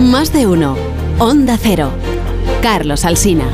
Más 0.00 0.32
de 0.32 0.46
uno. 0.46 0.76
Onda 1.18 1.56
Cero. 1.60 1.90
Carlos 2.62 3.04
Alsina. 3.04 3.44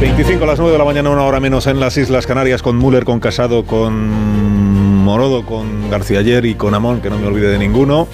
25 0.00 0.44
a 0.44 0.46
las 0.46 0.58
9 0.58 0.72
de 0.72 0.78
la 0.78 0.84
mañana, 0.84 1.10
una 1.10 1.22
hora 1.24 1.40
menos 1.40 1.66
en 1.66 1.80
las 1.80 1.96
Islas 1.96 2.26
Canarias, 2.26 2.62
con 2.62 2.76
Müller, 2.76 3.04
con 3.04 3.18
Casado, 3.18 3.64
con 3.64 4.45
Morodo, 5.06 5.46
con 5.46 5.88
García 5.88 6.18
Ayer 6.18 6.44
y 6.46 6.56
con 6.56 6.74
Amón, 6.74 7.00
que 7.00 7.10
no 7.10 7.16
me 7.16 7.28
olvide 7.28 7.48
de 7.48 7.58
ninguno. 7.58 8.08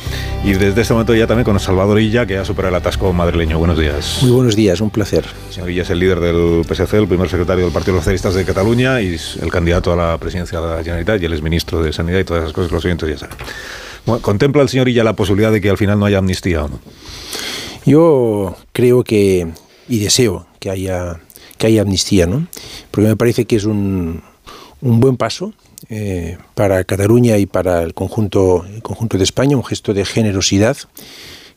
Y 0.45 0.53
desde 0.53 0.83
este 0.83 0.93
momento 0.93 1.15
ya 1.15 1.27
también 1.27 1.47
con 1.47 1.59
Salvador 1.59 1.99
Illa, 1.99 2.27
que 2.27 2.37
ha 2.37 2.45
superado 2.45 2.77
el 2.77 2.83
atasco 2.83 3.11
madrileño. 3.15 3.59
Buenos 3.59 3.79
días. 3.79 4.19
Muy 4.21 4.31
buenos 4.31 4.57
días, 4.57 4.79
un 4.83 4.91
placer. 4.91 5.25
El 5.49 5.55
señor 5.55 5.71
Illa 5.71 5.83
es 5.83 5.91
el 5.91 5.99
líder 5.99 6.21
del 6.21 6.67
PSC, 6.67 6.99
el 6.99 7.09
primer 7.09 7.31
secretario 7.31 7.65
del 7.65 7.73
Partido 7.73 7.95
de 7.95 7.97
los 7.97 8.05
Socialistas 8.05 8.35
de 8.35 8.45
Cataluña 8.45 9.01
y 9.01 9.17
el 9.41 9.51
candidato 9.51 9.91
a 9.91 9.97
la 9.97 10.19
presidencia 10.19 10.61
de 10.61 10.67
la 10.67 10.85
Generalitat 10.85 11.23
y 11.23 11.25
él 11.25 11.33
es 11.33 11.41
ministro 11.41 11.83
de 11.83 11.95
Sanidad 11.95 12.19
y 12.19 12.25
todas 12.25 12.43
esas 12.43 12.53
cosas 12.53 12.69
que 12.69 12.75
los 12.75 12.85
oyentes 12.85 13.09
ya 13.09 13.17
saben. 13.17 14.21
¿Contempla 14.21 14.61
el 14.61 14.69
señor 14.69 14.87
Illa 14.91 15.03
la 15.03 15.17
posibilidad 15.17 15.51
de 15.51 15.63
que 15.63 15.71
al 15.71 15.79
final 15.79 15.99
no 15.99 16.05
haya 16.05 16.19
amnistía 16.19 16.63
o 16.63 16.69
no? 16.69 16.79
Yo 17.87 18.55
creo 18.73 19.03
que, 19.03 19.49
y 19.89 19.99
deseo 19.99 20.47
que 20.61 20.69
haya, 20.69 21.21
que 21.57 21.69
haya 21.69 21.81
amnistía, 21.81 22.27
¿no? 22.27 22.47
Porque 22.91 23.09
me 23.09 23.17
parece 23.17 23.47
que 23.47 23.57
es 23.57 23.65
un, 23.65 24.23
un 24.83 25.01
buen 25.01 25.17
paso 25.17 25.55
eh, 25.95 26.39
para 26.55 26.85
Cataluña 26.85 27.37
y 27.37 27.45
para 27.45 27.83
el 27.83 27.93
conjunto, 27.93 28.65
conjunto 28.81 29.19
de 29.19 29.25
España, 29.25 29.59
un 29.59 29.65
gesto 29.65 29.93
de 29.93 30.07
generosidad. 30.07 30.79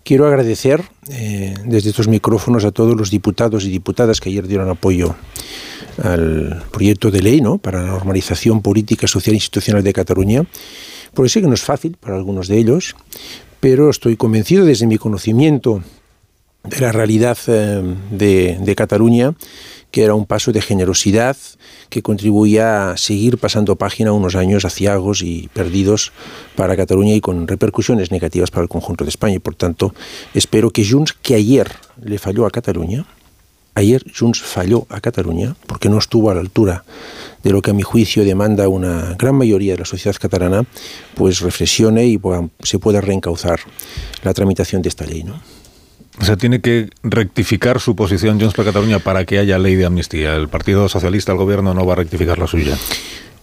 Quiero 0.03 0.27
agradecer 0.27 0.83
eh, 1.09 1.53
desde 1.63 1.91
estos 1.91 2.09
micrófonos 2.09 2.65
a 2.65 2.71
todos 2.71 2.97
los 2.97 3.09
diputados 3.11 3.63
y 3.63 3.69
diputadas 3.69 4.19
que 4.19 4.27
ayer 4.27 4.45
dieron 4.45 4.67
apoyo 4.67 5.15
al 6.03 6.61
proyecto 6.69 7.11
de 7.11 7.21
ley 7.21 7.39
¿no? 7.39 7.59
para 7.59 7.81
la 7.81 7.87
normalización 7.87 8.61
política, 8.61 9.07
social 9.07 9.35
e 9.35 9.37
institucional 9.37 9.83
de 9.83 9.93
Cataluña, 9.93 10.43
porque 11.13 11.29
sé 11.29 11.39
que 11.39 11.47
no 11.47 11.53
es 11.53 11.63
fácil 11.63 11.95
para 11.97 12.17
algunos 12.17 12.49
de 12.49 12.57
ellos, 12.57 12.97
pero 13.61 13.89
estoy 13.89 14.17
convencido 14.17 14.65
desde 14.65 14.85
mi 14.85 14.97
conocimiento 14.97 15.81
de 16.65 16.79
la 16.81 16.91
realidad 16.91 17.37
eh, 17.47 17.95
de, 18.11 18.75
Cataluña, 18.75 19.33
que 19.95 20.03
era 20.03 20.13
un 20.13 20.25
paso 20.25 20.51
de 20.51 20.59
generosidad 20.59 21.37
que 21.87 22.01
contribuía 22.01 22.91
a 22.91 22.97
seguir 22.97 23.37
pasando 23.37 23.77
página 23.77 24.11
unos 24.11 24.35
años 24.35 24.65
aciagos 24.65 25.21
y 25.21 25.49
perdidos 25.53 26.11
para 26.57 26.75
Cataluña 26.75 27.13
y 27.13 27.21
con 27.21 27.47
repercusiones 27.47 28.11
negativas 28.11 28.51
para 28.51 28.63
el 28.63 28.67
conjunto 28.67 29.05
de 29.05 29.09
España. 29.11 29.35
Y 29.35 29.39
por 29.39 29.55
tanto, 29.55 29.95
espero 30.33 30.71
que 30.71 30.85
Junts, 30.85 31.13
que 31.13 31.35
ayer 31.35 31.71
le 32.03 32.19
falló 32.19 32.45
a 32.45 32.51
Cataluña, 32.51 33.05
ayer 33.73 34.03
Junts 34.13 34.41
falló 34.41 34.85
a 34.89 34.99
Cataluña 34.99 35.55
porque 35.65 35.87
no 35.87 35.97
estuvo 35.97 36.29
a 36.29 36.33
la 36.33 36.41
altura 36.41 36.83
de 37.41 37.51
lo 37.51 37.61
que 37.61 37.71
a 37.71 37.73
mi 37.73 37.83
juicio 37.83 38.25
demanda 38.25 38.67
una 38.67 39.15
gran 39.17 39.35
mayoría 39.35 39.75
de 39.75 39.79
la 39.79 39.85
sociedad 39.85 40.17
catalana, 40.19 40.65
pues 41.13 41.39
reflexione 41.39 42.05
y 42.05 42.19
se 42.59 42.79
pueda 42.79 42.99
reencauzar 42.99 43.61
la 44.23 44.33
tramitación 44.33 44.81
de 44.81 44.89
esta 44.89 45.05
ley. 45.05 45.23
¿no? 45.23 45.39
O 46.19 46.23
sea, 46.23 46.37
tiene 46.37 46.61
que 46.61 46.89
rectificar 47.03 47.79
su 47.79 47.95
posición 47.95 48.39
Junts 48.39 48.55
per 48.55 48.65
Cataluña 48.65 48.99
para 48.99 49.25
que 49.25 49.37
haya 49.37 49.57
ley 49.59 49.75
de 49.75 49.85
amnistía. 49.85 50.35
El 50.35 50.47
Partido 50.47 50.87
Socialista, 50.87 51.33
el 51.33 51.37
Gobierno, 51.37 51.73
no 51.73 51.85
va 51.85 51.93
a 51.93 51.97
rectificar 51.97 52.39
la 52.39 52.47
suya. 52.47 52.77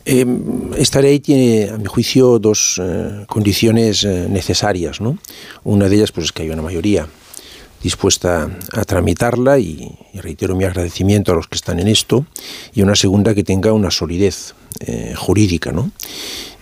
Eh, 0.04 0.26
esta 0.78 1.00
ley 1.00 1.20
tiene, 1.20 1.70
a 1.70 1.78
mi 1.78 1.86
juicio, 1.86 2.38
dos 2.38 2.80
eh, 2.82 3.24
condiciones 3.28 4.04
eh, 4.04 4.26
necesarias. 4.28 5.00
¿no? 5.00 5.18
Una 5.64 5.88
de 5.88 5.96
ellas 5.96 6.12
pues, 6.12 6.26
es 6.26 6.32
que 6.32 6.42
haya 6.42 6.54
una 6.54 6.62
mayoría 6.62 7.06
dispuesta 7.82 8.48
a 8.72 8.84
tramitarla 8.84 9.58
y, 9.58 9.98
reitero 10.14 10.54
mi 10.54 10.64
agradecimiento 10.64 11.32
a 11.32 11.34
los 11.34 11.48
que 11.48 11.56
están 11.56 11.78
en 11.78 11.88
esto. 11.88 12.26
Y 12.74 12.82
una 12.82 12.94
segunda 12.94 13.34
que 13.34 13.44
tenga 13.44 13.72
una 13.72 13.90
solidez 13.90 14.54
eh, 14.80 15.14
jurídica. 15.16 15.70
¿no? 15.70 15.92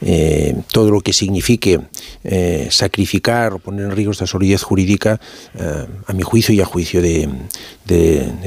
Eh, 0.02 0.56
todo 0.72 0.90
lo 0.90 1.00
que 1.00 1.12
signifique 1.12 1.80
eh, 2.24 2.68
sacrificar 2.70 3.52
o 3.52 3.58
poner 3.58 3.86
en 3.86 3.92
riesgo 3.92 4.12
esta 4.12 4.26
solidez 4.26 4.62
jurídica, 4.62 5.20
a 6.06 6.12
mi 6.12 6.22
juicio 6.22 6.54
y 6.54 6.60
a 6.60 6.64
juicio 6.64 7.00
de, 7.02 7.28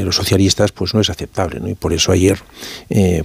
los 0.03 0.15
socialistas, 0.15 0.71
pues 0.71 0.93
no 0.93 1.01
es 1.01 1.09
aceptable. 1.09 1.59
¿no? 1.59 1.69
Y 1.69 1.75
por 1.75 1.93
eso 1.93 2.11
ayer 2.11 2.39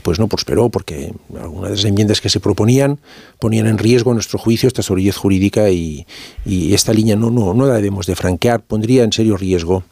pues 0.03 0.19
no 0.19 0.29
prosperó, 0.29 0.69
porque 0.69 1.12
algunas 1.41 1.71
de 1.71 1.77
las 1.77 1.85
enmiendas 1.85 2.21
que 2.21 2.29
se 2.29 2.41
proponían 2.41 2.99
ponían 3.39 3.67
en 3.67 3.79
riesgo, 3.79 4.11
a 4.11 4.15
nuestro 4.15 4.39
juicio, 4.39 4.69
esta 4.69 4.83
solidez 4.83 5.17
jurídica 5.17 5.71
y, 5.71 6.07
esta 6.47 6.93
línea 6.93 7.17
no, 7.17 7.31
no, 7.31 7.55
no 7.55 7.67
la 7.67 7.75
debemos 7.75 8.07
de 8.07 8.17
franquear, 8.17 8.61
pondría 8.61 9.05
en 9.05 9.12
serio 9.12 9.37
riesgo 9.37 9.85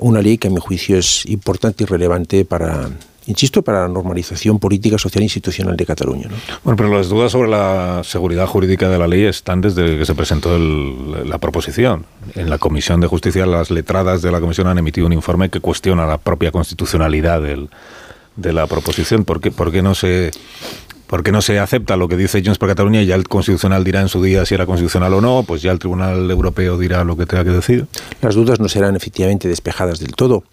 una 0.00 0.22
ley 0.22 0.38
que 0.38 0.48
a 0.48 0.50
mi 0.50 0.60
juicio 0.60 0.98
es 0.98 1.26
importante 1.26 1.84
y 1.84 1.86
relevante 1.86 2.44
para 2.44 2.90
insisto, 3.26 3.62
para 3.62 3.82
la 3.82 3.88
normalización 3.88 4.58
política, 4.58 4.98
social 4.98 5.22
e 5.22 5.24
institucional 5.24 5.76
de 5.76 5.86
Cataluña. 5.86 6.28
¿no? 6.28 6.36
Bueno, 6.62 6.76
pero 6.76 6.96
las 6.96 7.08
dudas 7.08 7.32
sobre 7.32 7.50
la 7.50 8.02
seguridad 8.04 8.46
jurídica 8.46 8.88
de 8.88 8.98
la 8.98 9.06
ley 9.06 9.24
están 9.24 9.60
desde 9.60 9.98
que 9.98 10.04
se 10.04 10.14
presentó 10.14 10.54
el, 10.56 11.28
la 11.28 11.38
proposición. 11.38 12.06
En 12.34 12.50
la 12.50 12.58
Comisión 12.58 13.00
de 13.00 13.06
Justicia, 13.06 13.46
las 13.46 13.70
letradas 13.70 14.22
de 14.22 14.30
la 14.30 14.40
Comisión 14.40 14.66
han 14.66 14.78
emitido 14.78 15.06
un 15.06 15.12
informe 15.12 15.48
que 15.48 15.60
cuestiona 15.60 16.06
la 16.06 16.18
propia 16.18 16.50
constitucionalidad 16.50 17.40
de 17.40 18.52
la 18.52 18.66
proposición. 18.66 19.24
¿Por 19.24 19.40
qué, 19.40 19.50
por 19.50 19.72
qué 19.72 19.82
no 19.82 19.94
se 19.94 20.30
porque 21.06 21.32
no 21.32 21.42
se 21.42 21.58
acepta 21.58 21.96
lo 21.96 22.08
que 22.08 22.16
dice 22.16 22.42
Junts 22.42 22.58
per 22.58 22.70
Cataluña 22.70 23.02
y 23.02 23.06
ya 23.06 23.14
el 23.14 23.28
Constitucional 23.28 23.84
dirá 23.84 24.00
en 24.00 24.08
su 24.08 24.22
día 24.22 24.44
si 24.46 24.54
era 24.54 24.66
constitucional 24.66 25.12
o 25.14 25.20
no, 25.20 25.44
pues 25.46 25.62
ya 25.62 25.70
el 25.72 25.78
Tribunal 25.78 26.30
Europeo 26.30 26.78
dirá 26.78 27.04
lo 27.04 27.16
que 27.16 27.26
tenga 27.26 27.44
que 27.44 27.50
decir. 27.50 27.86
Las 28.20 28.34
dudas 28.34 28.60
no 28.60 28.68
serán 28.68 28.96
efectivamente 28.96 29.48
despejadas 29.48 29.98
del 30.00 30.12
todo 30.12 30.44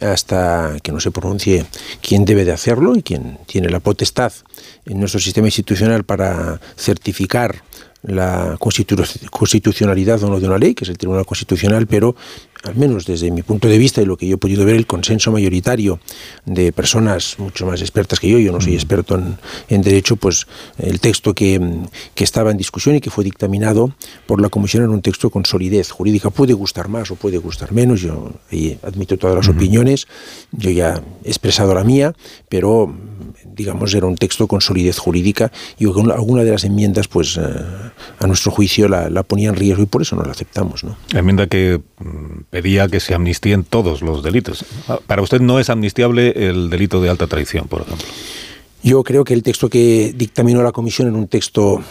hasta 0.00 0.76
que 0.82 0.92
no 0.92 1.00
se 1.00 1.10
pronuncie 1.10 1.64
quién 2.02 2.24
debe 2.24 2.44
de 2.44 2.52
hacerlo 2.52 2.94
y 2.96 3.02
quién 3.02 3.38
tiene 3.46 3.70
la 3.70 3.80
potestad 3.80 4.32
en 4.84 5.00
nuestro 5.00 5.20
sistema 5.20 5.46
institucional 5.46 6.04
para 6.04 6.60
certificar 6.76 7.62
la 8.02 8.56
constitucionalidad 8.58 10.22
o 10.22 10.30
no 10.30 10.38
de 10.38 10.46
una 10.46 10.58
ley, 10.58 10.74
que 10.74 10.84
es 10.84 10.90
el 10.90 10.98
Tribunal 10.98 11.26
Constitucional, 11.26 11.86
pero 11.86 12.14
al 12.66 12.76
menos 12.76 13.06
desde 13.06 13.30
mi 13.30 13.42
punto 13.42 13.68
de 13.68 13.78
vista 13.78 14.02
y 14.02 14.04
lo 14.04 14.16
que 14.16 14.26
yo 14.26 14.34
he 14.34 14.38
podido 14.38 14.64
ver, 14.64 14.76
el 14.76 14.86
consenso 14.86 15.32
mayoritario 15.32 16.00
de 16.44 16.72
personas 16.72 17.36
mucho 17.38 17.66
más 17.66 17.80
expertas 17.80 18.20
que 18.20 18.28
yo, 18.28 18.38
yo 18.38 18.52
no 18.52 18.60
soy 18.60 18.74
experto 18.74 19.14
en, 19.14 19.36
en 19.68 19.82
derecho, 19.82 20.16
pues 20.16 20.46
el 20.78 21.00
texto 21.00 21.34
que, 21.34 21.60
que, 22.14 22.24
estaba 22.24 22.50
en 22.50 22.56
discusión 22.56 22.96
y 22.96 23.00
que 23.00 23.10
fue 23.10 23.24
dictaminado 23.24 23.94
por 24.26 24.40
la 24.40 24.48
Comisión 24.48 24.82
era 24.82 24.92
un 24.92 25.02
texto 25.02 25.30
con 25.30 25.44
solidez 25.44 25.90
jurídica. 25.90 26.30
Puede 26.30 26.52
gustar 26.52 26.88
más 26.88 27.10
o 27.10 27.16
puede 27.16 27.38
gustar 27.38 27.72
menos, 27.72 28.00
yo 28.00 28.32
admito 28.82 29.16
todas 29.16 29.36
las 29.36 29.48
uh 29.48 29.52
-huh. 29.52 29.56
opiniones, 29.56 30.06
yo 30.52 30.70
ya 30.70 31.02
he 31.24 31.28
expresado 31.28 31.74
la 31.74 31.84
mía, 31.84 32.14
pero 32.48 32.94
digamos 33.44 33.94
era 33.94 34.06
un 34.06 34.16
texto 34.16 34.46
con 34.46 34.60
solidez 34.60 34.98
jurídica 34.98 35.50
y 35.78 35.86
alguna 35.86 36.44
de 36.44 36.50
las 36.50 36.64
enmiendas, 36.64 37.08
pues 37.08 37.38
a 37.38 38.26
nuestro 38.26 38.52
juicio 38.52 38.88
la, 38.88 39.08
la 39.10 39.22
ponía 39.22 39.48
en 39.48 39.56
riesgo 39.56 39.82
y 39.82 39.86
por 39.86 40.02
eso 40.02 40.16
no 40.16 40.22
la 40.22 40.32
aceptamos. 40.32 40.84
¿no? 40.84 40.96
La 41.10 41.20
enmienda 41.20 41.46
que 41.46 41.80
pedía 42.56 42.88
que 42.88 43.00
se 43.00 43.12
amnistíen 43.12 43.64
todos 43.64 44.00
los 44.00 44.22
delitos. 44.22 44.64
Para 45.06 45.20
usted 45.20 45.42
no 45.42 45.60
es 45.60 45.68
amnistiable 45.68 46.48
el 46.48 46.70
delito 46.70 47.02
de 47.02 47.10
alta 47.10 47.26
traición, 47.26 47.68
por 47.68 47.82
ejemplo. 47.82 48.06
Yo 48.82 49.04
creo 49.04 49.24
que 49.24 49.34
el 49.34 49.42
texto 49.42 49.68
que 49.68 50.14
dictaminó 50.16 50.62
la 50.62 50.72
comisión 50.72 51.06
en 51.08 51.16
un 51.16 51.28
texto 51.28 51.82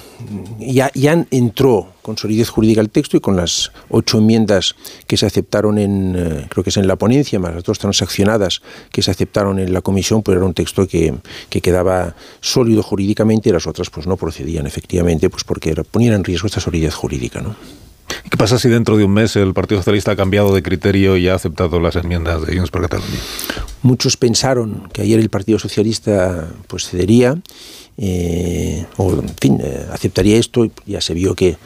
ya, 0.57 0.89
ya 0.95 1.23
entró 1.29 1.93
con 2.01 2.17
solidez 2.17 2.49
jurídica 2.49 2.81
el 2.81 2.89
texto 2.89 3.15
y 3.15 3.19
con 3.19 3.35
las 3.35 3.71
ocho 3.89 4.17
enmiendas 4.17 4.75
que 5.05 5.17
se 5.17 5.27
aceptaron 5.27 5.77
en, 5.77 6.15
eh, 6.17 6.47
creo 6.49 6.63
que 6.63 6.71
es 6.71 6.77
en 6.77 6.87
la 6.87 6.95
ponencia, 6.95 7.37
más 7.37 7.53
las 7.53 7.63
dos 7.63 7.77
transaccionadas 7.77 8.63
que 8.91 9.03
se 9.03 9.11
aceptaron 9.11 9.59
en 9.59 9.71
la 9.71 9.81
comisión, 9.81 10.23
pues 10.23 10.35
era 10.35 10.45
un 10.47 10.55
texto 10.55 10.87
que, 10.87 11.13
que 11.49 11.61
quedaba 11.61 12.15
sólido 12.41 12.81
jurídicamente 12.81 13.49
y 13.49 13.51
las 13.51 13.67
otras 13.67 13.91
pues 13.91 14.07
no 14.07 14.17
procedían 14.17 14.65
efectivamente, 14.65 15.29
pues 15.29 15.43
porque 15.43 15.71
era, 15.71 15.83
ponían 15.83 16.15
en 16.15 16.23
riesgo 16.23 16.47
esta 16.47 16.59
solidez 16.59 16.95
jurídica, 16.95 17.39
¿no? 17.41 17.55
¿Qué 18.29 18.37
pasa 18.37 18.59
si 18.59 18.69
dentro 18.69 18.97
de 18.97 19.03
un 19.03 19.13
mes 19.13 19.35
el 19.35 19.53
Partido 19.53 19.79
Socialista 19.79 20.11
ha 20.11 20.15
cambiado 20.15 20.53
de 20.53 20.63
criterio 20.63 21.17
y 21.17 21.27
ha 21.27 21.35
aceptado 21.35 21.79
las 21.79 21.95
enmiendas 21.95 22.45
de 22.45 22.55
Junts 22.55 22.71
Catalunya? 22.71 23.19
Muchos 23.81 24.17
pensaron 24.17 24.89
que 24.91 25.01
ayer 25.01 25.19
el 25.19 25.29
Partido 25.29 25.59
Socialista 25.59 26.47
pues 26.67 26.87
cedería 26.87 27.37
eh, 27.97 28.85
o 28.97 29.13
en 29.13 29.29
fin 29.39 29.59
eh, 29.63 29.85
aceptaría 29.91 30.37
esto. 30.37 30.67
Ya 30.85 31.01
se 31.01 31.13
vio 31.13 31.35
que 31.35 31.57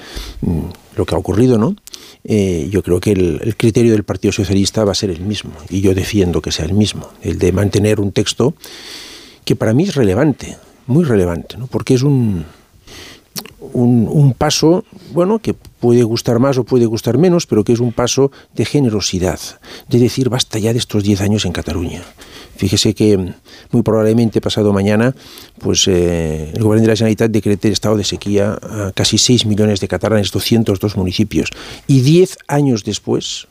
mm, 0.42 0.60
lo 0.96 1.06
que 1.06 1.16
ha 1.16 1.18
ocurrido, 1.18 1.58
¿no? 1.58 1.75
Eh, 2.24 2.68
yo 2.69 2.84
creo 2.84 3.00
que 3.00 3.12
el, 3.12 3.56
criterio 3.58 3.94
del 3.94 4.04
Partido 4.04 4.31
Socialista 4.31 4.84
va 4.84 4.92
a 4.92 4.96
ser 4.96 5.10
el 5.10 5.22
mismo 5.22 5.52
y 5.69 5.81
yo 5.81 5.94
defiendo 5.94 6.42
que 6.42 6.52
sea 6.52 6.66
el 6.66 6.74
mismo, 6.74 7.10
el 7.22 7.40
de 7.40 7.52
mantener 7.52 8.00
un 8.00 8.12
texto 8.12 8.54
que 9.46 9.56
para 9.56 9.74
mí 9.74 9.84
es 9.84 9.96
relevante, 9.96 10.58
muy 10.86 11.06
relevante, 11.06 11.58
¿no? 11.58 11.68
Porque 11.68 11.94
es 11.94 12.04
un 12.04 12.46
un, 13.59 14.33
paso, 14.33 14.83
bueno, 15.12 15.39
que 15.39 15.53
puede 15.53 16.03
gustar 16.03 16.39
más 16.39 16.57
o 16.57 16.63
puede 16.63 16.86
gustar 16.86 17.18
menos, 17.18 17.45
pero 17.45 17.63
que 17.63 17.74
es 17.74 17.80
un 17.80 17.91
paso 17.91 18.31
de 18.56 18.65
generosidad, 18.65 19.39
de 19.88 20.00
decir 20.00 20.30
basta 20.30 20.59
ya 20.59 20.74
de 20.74 20.80
estos 20.80 21.03
10 21.03 21.21
años 21.21 21.45
en 21.45 21.51
Cataluña. 21.51 22.03
Fíjese 22.56 22.94
que 22.94 23.18
muy 23.71 23.83
probablemente 23.83 24.41
pasado 24.41 24.74
mañana, 24.74 25.15
pues 25.59 25.88
eh, 25.88 26.51
el 26.53 26.63
gobierno 26.63 26.81
de 26.81 26.88
la 26.89 26.95
Generalitat 26.95 27.31
decrete 27.31 27.69
el 27.69 27.74
estado 27.74 27.95
de 27.95 28.03
sequía 28.03 28.57
a 28.62 28.91
casi 28.94 29.18
6 29.18 29.45
millones 29.45 29.80
de 29.80 29.88
catalanes, 29.88 30.31
202 30.31 30.97
municipios, 30.97 31.50
y 31.88 32.01
10 32.01 32.38
años 32.47 32.83
después, 32.83 33.47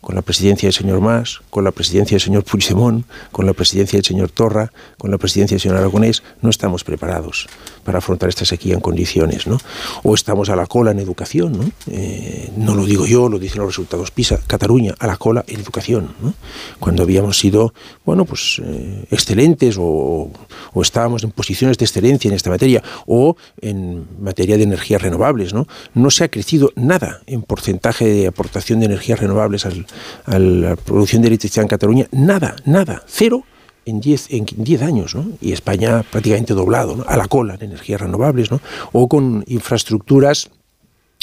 con 0.00 0.14
la 0.14 0.22
presidencia 0.22 0.66
del 0.66 0.74
señor 0.74 1.00
Mas, 1.00 1.40
con 1.50 1.64
la 1.64 1.72
presidencia 1.72 2.14
del 2.14 2.20
señor 2.20 2.44
Puigdemont, 2.44 3.04
con 3.32 3.46
la 3.46 3.52
presidencia 3.52 3.96
del 3.96 4.04
señor 4.04 4.30
Torra, 4.30 4.72
con 4.96 5.10
la 5.10 5.18
presidencia 5.18 5.56
del 5.56 5.60
señor 5.60 5.78
Aragonés, 5.78 6.22
no 6.40 6.50
estamos 6.50 6.84
preparados 6.84 7.48
para 7.84 7.98
afrontar 7.98 8.28
esta 8.28 8.44
sequía 8.44 8.74
en 8.74 8.80
condiciones, 8.80 9.46
¿no? 9.46 9.58
O 10.04 10.14
estamos 10.14 10.50
a 10.50 10.56
la 10.56 10.66
cola 10.66 10.92
en 10.92 10.98
educación, 10.98 11.52
¿no? 11.52 11.70
Eh, 11.90 12.50
no 12.56 12.74
lo 12.74 12.84
digo 12.84 13.06
yo, 13.06 13.28
lo 13.28 13.38
dicen 13.38 13.60
los 13.60 13.68
resultados 13.68 14.10
PISA, 14.10 14.38
Cataluña 14.46 14.94
a 14.98 15.06
la 15.06 15.16
cola 15.16 15.44
en 15.48 15.60
educación, 15.60 16.14
¿no? 16.22 16.34
Cuando 16.78 17.02
habíamos 17.02 17.38
sido, 17.38 17.74
bueno, 18.04 18.24
pues 18.24 18.60
eh, 18.64 19.04
excelentes 19.10 19.76
o, 19.78 20.30
o, 20.72 20.82
estábamos 20.82 21.24
en 21.24 21.30
posiciones 21.32 21.78
de 21.78 21.86
excelencia 21.86 22.28
en 22.28 22.34
esta 22.34 22.50
materia 22.50 22.82
o 23.06 23.36
en 23.60 24.06
materia 24.20 24.56
de 24.56 24.62
energías 24.62 25.02
renovables, 25.02 25.54
¿no? 25.54 25.66
No 25.94 26.10
se 26.10 26.24
ha 26.24 26.28
crecido 26.28 26.72
nada 26.76 27.22
en 27.26 27.42
porcentaje 27.42 28.04
de 28.04 28.26
aportación 28.26 28.80
de 28.80 28.86
energías 28.86 29.18
renovables 29.18 29.66
al, 29.66 29.86
a 30.26 30.38
la 30.38 30.76
producción 30.76 31.22
de 31.22 31.28
electricidad 31.28 31.62
en 31.64 31.68
Cataluña, 31.68 32.08
nada, 32.12 32.56
nada, 32.64 33.02
cero 33.06 33.44
en 33.84 34.00
10 34.00 34.26
en 34.30 34.46
diez 34.58 34.82
años, 34.82 35.14
¿no? 35.14 35.26
y 35.40 35.52
España 35.52 36.04
prácticamente 36.10 36.54
doblado, 36.54 36.96
¿no? 36.96 37.04
a 37.06 37.16
la 37.16 37.26
cola 37.26 37.54
en 37.54 37.62
energías 37.62 38.00
renovables, 38.00 38.50
¿no? 38.50 38.60
o 38.92 39.08
con 39.08 39.44
infraestructuras 39.46 40.50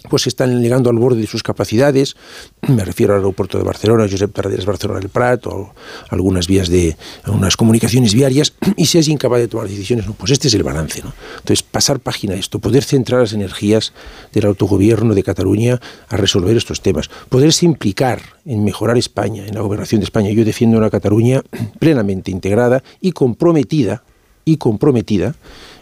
pues 0.10 0.28
están 0.28 0.62
llegando 0.62 0.90
al 0.90 0.98
borde 0.98 1.22
de 1.22 1.28
sus 1.28 1.44
capacidades, 1.44 2.16
me 2.68 2.84
refiero 2.86 3.14
al 3.14 3.20
aeropuerto 3.20 3.58
de 3.58 3.64
Barcelona, 3.64 4.08
Josep 4.10 4.34
Tarradellas 4.34 4.66
Barcelona 4.66 5.00
del 5.00 5.10
Prat, 5.10 5.48
o 5.48 5.74
algunas 6.10 6.48
vías 6.48 6.70
de 6.70 6.98
unas 7.28 7.58
comunicaciones 7.58 8.14
viarias, 8.14 8.54
y 8.76 8.86
si 8.86 8.98
es 8.98 9.08
incapaz 9.08 9.40
de 9.40 9.48
tomar 9.48 9.68
decisiones, 9.68 10.08
no, 10.08 10.14
pues 10.14 10.32
este 10.32 10.48
es 10.48 10.54
el 10.54 10.64
balance. 10.64 11.02
¿no? 11.04 11.14
Entonces, 11.38 11.64
pasar 11.64 12.00
página 12.00 12.36
a 12.36 12.38
esto, 12.38 12.60
poder 12.60 12.84
centrar 12.84 13.22
las 13.22 13.34
energías 13.34 13.94
del 14.34 14.46
autogobierno 14.46 15.14
de 15.14 15.24
Cataluña 15.24 15.80
a 16.10 16.18
resolver 16.18 16.56
estos 16.58 16.82
temas, 16.82 17.10
poderse 17.30 17.66
implicar 17.66 18.22
en 18.46 18.64
mejorar 18.64 18.98
España, 18.98 19.46
en 19.46 19.56
la 19.56 19.62
gobernación 19.62 20.02
de 20.02 20.06
España. 20.06 20.32
Yo 20.32 20.46
defiendo 20.46 20.78
una 20.78 20.90
Cataluña 20.90 21.42
plenamente 21.80 22.32
integrada 22.32 22.84
y 23.02 23.12
comprometida, 23.12 24.04
y 24.46 24.58
comprometida 24.58 25.36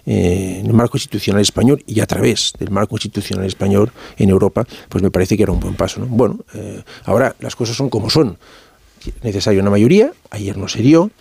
eh, 0.06 0.57
en 0.60 0.65
el 0.65 0.74
marco 0.74 0.98
institucional 0.98 1.42
español 1.42 1.83
y 1.86 2.00
a 2.00 2.06
través 2.06 2.54
del 2.57 2.71
marco 2.71 2.95
institucional 2.95 3.45
español 3.45 3.92
en 4.18 4.30
Europa, 4.30 4.65
pues 4.89 5.04
me 5.04 5.12
parece 5.12 5.38
que 5.38 5.44
era 5.44 5.51
un 5.51 5.60
buen 5.60 5.75
paso. 5.75 6.00
¿no? 6.00 6.07
Bueno, 6.07 6.39
eh, 6.54 6.81
ahora 7.06 7.36
las 7.39 7.56
cosas 7.56 7.75
son 7.75 7.89
como 7.89 8.10
son. 8.10 8.38
Necesaria 9.21 9.62
una 9.62 9.69
mayoría, 9.69 10.12
ayer 10.30 10.57
no 10.57 10.68
se 10.68 10.81
dio, 10.81 11.12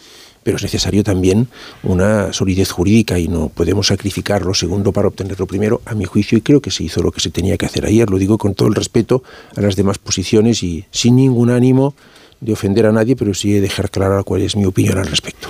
pero 0.43 0.57
es 0.57 0.63
necesario 0.63 1.05
también 1.05 1.49
una 1.83 2.33
solidez 2.33 2.71
jurídica 2.71 3.19
y 3.19 3.29
no 3.29 3.49
podemos 3.49 3.89
sacrificar 3.89 4.43
lo 4.43 4.55
segundo 4.55 4.93
para 4.93 5.09
obtener 5.09 5.39
lo 5.39 5.47
primero, 5.47 5.81
a 5.85 5.95
mi 5.95 6.05
juicio, 6.05 6.39
y 6.39 6.41
creo 6.41 6.61
que 6.61 6.71
se 6.71 6.85
hizo 6.85 7.03
lo 7.03 7.13
que 7.13 7.21
se 7.21 7.31
tenía 7.31 7.57
que 7.57 7.67
hacer 7.67 7.87
ayer. 7.87 8.11
Lo 8.11 8.19
digo 8.19 8.39
con 8.39 8.55
todo 8.55 8.69
el 8.69 8.75
respeto 8.75 9.23
a 9.57 9.61
las 9.61 9.77
demás 9.77 9.99
posiciones 9.99 10.63
y 10.63 10.85
sin 10.91 11.17
ningún 11.17 11.51
ánimo 11.51 11.95
de 12.41 12.53
ofender 12.53 12.87
a 12.87 12.93
nadie, 12.93 13.15
pero 13.15 13.35
sí 13.35 13.53
de 13.53 13.61
dejar 13.61 13.91
clara 13.91 14.23
cuál 14.25 14.43
es 14.43 14.57
mi 14.57 14.65
opinión 14.65 14.99
al 14.99 15.07
respecto. 15.07 15.49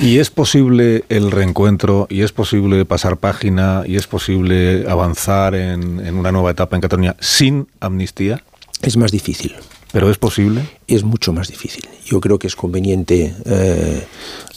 ¿Y 0.00 0.18
es 0.18 0.30
posible 0.30 1.04
el 1.10 1.30
reencuentro, 1.30 2.06
y 2.08 2.22
es 2.22 2.32
posible 2.32 2.86
pasar 2.86 3.18
página, 3.18 3.82
y 3.86 3.96
es 3.96 4.06
posible 4.06 4.86
avanzar 4.88 5.54
en, 5.54 6.16
una 6.16 6.32
nueva 6.32 6.52
etapa 6.52 6.74
en 6.74 6.80
Cataluña 6.80 7.16
sin 7.20 7.68
amnistía? 7.80 8.42
Es 8.80 8.96
más 8.96 9.12
difícil. 9.12 9.54
¿Pero 9.92 10.10
es 10.10 10.16
posible? 10.16 10.62
Es 10.86 11.04
mucho 11.04 11.34
más 11.34 11.48
difícil. 11.48 11.86
Yo 12.06 12.18
creo 12.18 12.38
que 12.38 12.46
es 12.46 12.56
conveniente 12.56 13.34
eh, 13.44 14.06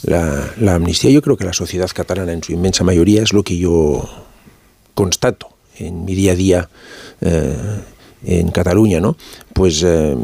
la, 0.04 0.74
amnistía. 0.74 1.10
Yo 1.10 1.20
creo 1.20 1.36
que 1.36 1.44
la 1.44 1.52
sociedad 1.52 1.90
catalana, 1.92 2.32
en 2.32 2.42
su 2.42 2.52
inmensa 2.52 2.82
mayoría, 2.82 3.22
es 3.22 3.34
lo 3.34 3.42
que 3.42 3.58
yo 3.58 4.08
constato 4.94 5.50
en 5.76 6.06
mi 6.06 6.14
día 6.14 6.32
a 6.32 6.36
día 6.36 6.68
eh, 7.20 7.80
en 8.24 8.50
Cataluña, 8.50 8.98
¿no? 8.98 9.18
Pues 9.52 9.82
eh, 9.82 10.16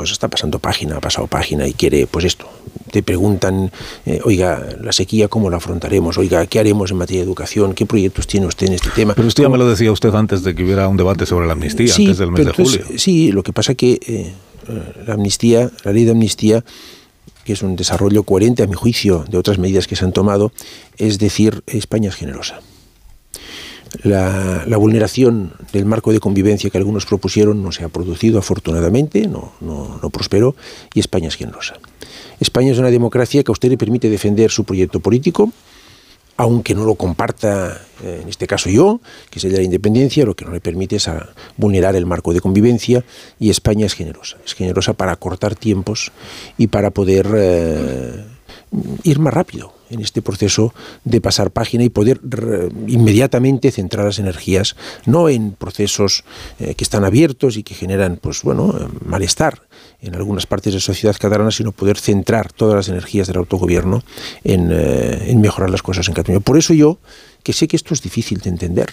pues 0.00 0.12
está 0.12 0.28
pasando 0.28 0.58
página, 0.58 0.96
ha 0.96 1.00
pasado 1.00 1.26
página 1.26 1.68
y 1.68 1.74
quiere, 1.74 2.06
pues 2.06 2.24
esto, 2.24 2.48
te 2.90 3.02
preguntan, 3.02 3.70
eh, 4.06 4.18
oiga, 4.24 4.66
la 4.80 4.92
sequía, 4.92 5.28
¿cómo 5.28 5.50
la 5.50 5.58
afrontaremos? 5.58 6.16
Oiga, 6.16 6.46
¿qué 6.46 6.58
haremos 6.58 6.90
en 6.90 6.96
materia 6.96 7.20
de 7.20 7.26
educación? 7.26 7.74
¿Qué 7.74 7.84
proyectos 7.84 8.26
tiene 8.26 8.46
usted 8.46 8.68
en 8.68 8.72
este 8.72 8.88
tema? 8.88 9.12
Pero 9.12 9.28
esto 9.28 9.42
ya 9.42 9.50
me 9.50 9.58
lo 9.58 9.68
decía 9.68 9.92
usted 9.92 10.14
antes 10.14 10.42
de 10.42 10.54
que 10.54 10.64
hubiera 10.64 10.88
un 10.88 10.96
debate 10.96 11.26
sobre 11.26 11.46
la 11.46 11.52
amnistía, 11.52 11.94
antes 11.94 12.16
del 12.16 12.30
mes 12.30 12.46
de 12.46 12.52
julio. 12.52 12.82
sí, 12.96 13.30
lo 13.30 13.42
que 13.42 13.52
pasa 13.52 13.74
que 13.74 13.92
eh, 13.92 14.00
eh, 14.06 14.32
la 15.06 15.12
amnistía, 15.12 15.70
la 15.84 15.92
ley 15.92 16.06
de 16.06 16.12
amnistía, 16.12 16.64
que 17.44 17.52
es 17.52 17.60
un 17.60 17.76
desarrollo 17.76 18.22
coherente, 18.22 18.62
a 18.62 18.66
mi 18.66 18.76
juicio, 18.76 19.26
de 19.28 19.36
otras 19.36 19.58
medidas 19.58 19.86
que 19.86 19.96
se 19.96 20.06
han 20.06 20.12
tomado, 20.12 20.50
es 20.96 21.18
decir, 21.18 21.62
España 21.66 22.08
es 22.08 22.14
generosa 22.14 22.60
la, 24.02 24.76
vulneración 24.76 25.52
del 25.72 25.84
marco 25.84 26.12
de 26.12 26.20
convivencia 26.20 26.70
que 26.70 26.78
algunos 26.78 27.06
propusieron 27.06 27.62
no 27.62 27.72
se 27.72 27.84
ha 27.84 27.88
producido, 27.88 28.38
afortunadamente, 28.38 29.26
no, 29.26 29.52
no, 29.60 30.10
prosperó, 30.10 30.54
y 30.94 31.00
España 31.00 31.28
es 31.28 31.36
generosa. 31.36 31.74
España 32.38 32.72
es 32.72 32.78
una 32.78 32.90
democracia 32.90 33.42
que 33.42 33.50
a 33.50 33.52
usted 33.52 33.68
le 33.68 33.78
permite 33.78 34.08
defender 34.08 34.50
su 34.50 34.64
proyecto 34.64 35.00
político, 35.00 35.52
aunque 36.36 36.74
no 36.74 36.84
lo 36.84 36.94
comparta, 36.94 37.82
eh, 38.02 38.20
en 38.22 38.28
este 38.28 38.46
caso 38.46 38.70
yo, 38.70 39.00
que 39.28 39.38
es 39.38 39.44
el 39.44 39.52
de 39.52 39.58
la 39.58 39.64
independencia, 39.64 40.24
lo 40.24 40.34
que 40.34 40.46
no 40.46 40.52
le 40.52 40.60
permite 40.60 40.96
es 40.96 41.10
vulnerar 41.58 41.96
el 41.96 42.06
marco 42.06 42.32
de 42.32 42.40
convivencia 42.40 43.04
y 43.38 43.50
España 43.50 43.84
es 43.84 43.92
generosa. 43.92 44.38
Es 44.46 44.54
generosa 44.54 44.94
para 44.94 45.14
cortar 45.16 45.54
tiempos 45.54 46.12
y 46.56 46.68
para 46.68 46.92
poder 46.92 47.28
eh, 47.36 48.24
ir 49.02 49.18
más 49.18 49.34
rápido 49.34 49.72
en 49.90 50.00
este 50.00 50.22
proceso 50.22 50.72
de 51.04 51.20
pasar 51.20 51.50
página 51.50 51.82
y 51.82 51.88
poder 51.88 52.20
inmediatamente 52.86 53.72
centrar 53.72 54.06
las 54.06 54.18
energías 54.18 54.76
no 55.06 55.28
en 55.28 55.52
procesos 55.52 56.24
eh, 56.60 56.74
que 56.74 56.84
están 56.84 57.04
abiertos 57.04 57.56
y 57.56 57.64
que 57.64 57.74
generan 57.74 58.16
pues 58.16 58.42
bueno 58.42 58.72
malestar 59.04 59.62
en 60.00 60.14
algunas 60.14 60.46
partes 60.46 60.72
de 60.72 60.78
la 60.78 60.82
sociedad 60.82 61.16
catalana 61.18 61.50
sino 61.50 61.72
poder 61.72 61.98
centrar 61.98 62.52
todas 62.52 62.76
las 62.76 62.88
energías 62.88 63.26
del 63.26 63.38
autogobierno 63.38 64.04
en, 64.44 64.70
eh, 64.70 65.30
en 65.30 65.40
mejorar 65.40 65.70
las 65.70 65.82
cosas 65.82 66.06
en 66.08 66.14
Cataluña. 66.14 66.44
Por 66.44 66.56
eso 66.56 66.72
yo 66.72 66.98
que 67.42 67.52
sé 67.52 67.66
que 67.66 67.76
esto 67.76 67.94
es 67.94 68.02
difícil 68.02 68.38
de 68.38 68.50
entender 68.50 68.90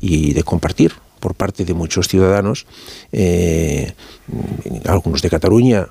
y 0.00 0.34
de 0.34 0.42
compartir 0.42 0.92
por 1.22 1.36
parte 1.36 1.64
de 1.64 1.72
muchos 1.72 2.08
ciudadanos, 2.08 2.66
eh, 3.12 3.94
algunos 4.86 5.22
de 5.22 5.30
Cataluña, 5.30 5.86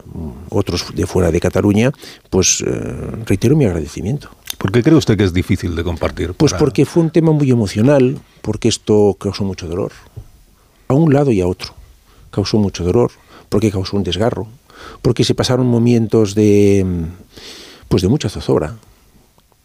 otros 0.50 0.94
de 0.94 1.08
fuera 1.08 1.32
de 1.32 1.40
Cataluña, 1.40 1.94
pues 2.30 2.60
eh, 2.60 2.68
reitero 3.26 3.56
mi 3.56 3.64
agradecimiento. 3.64 4.30
¿Por 4.58 4.74
qué 4.74 4.84
cree 4.84 4.98
usted 4.98 5.18
que 5.18 5.24
es 5.24 5.32
difícil 5.32 5.74
de 5.74 5.86
compartir? 5.86 6.34
Pues 6.34 6.54
porque 6.54 6.86
fue 6.86 7.04
un 7.04 7.12
tema 7.12 7.32
muy 7.32 7.50
emocional, 7.50 8.20
porque 8.42 8.68
esto 8.68 9.16
causó 9.18 9.46
mucho 9.46 9.70
dolor, 9.70 9.94
a 10.90 10.94
un 10.94 11.14
lado 11.14 11.32
y 11.32 11.40
a 11.40 11.48
otro. 11.48 11.74
Causó 12.30 12.58
mucho 12.58 12.84
dolor, 12.84 13.12
porque 13.48 13.72
causó 13.72 13.96
un 13.96 14.04
desgarro, 14.04 14.50
porque 15.02 15.24
se 15.24 15.34
pasaron 15.34 15.66
momentos 15.66 16.36
de, 16.36 16.86
pues 17.88 18.04
de 18.04 18.10
mucha 18.10 18.28
zozobra, 18.28 18.76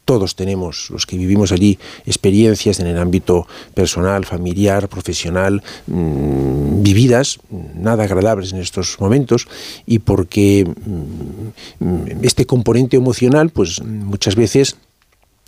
todos 0.07 0.37
tenemos, 0.37 0.89
los 0.91 1.05
que 1.05 1.19
vivimos 1.19 1.53
allí, 1.53 1.79
experiencias 2.07 2.81
en 2.81 2.87
el 2.87 2.97
ámbito 2.97 3.47
personal, 3.75 4.25
familiar, 4.25 4.89
profesional, 4.89 5.63
mm, 5.89 6.83
vividas, 6.83 7.41
nada 7.75 8.05
agradables 8.05 8.53
en 8.53 8.61
estos 8.61 8.99
momentos, 9.01 9.49
y 9.85 9.99
porque 9.99 10.65
mm, 10.65 12.25
este 12.25 12.47
componente 12.47 12.97
emocional, 12.97 13.51
pues 13.51 13.83
muchas 13.83 14.37
veces 14.37 14.77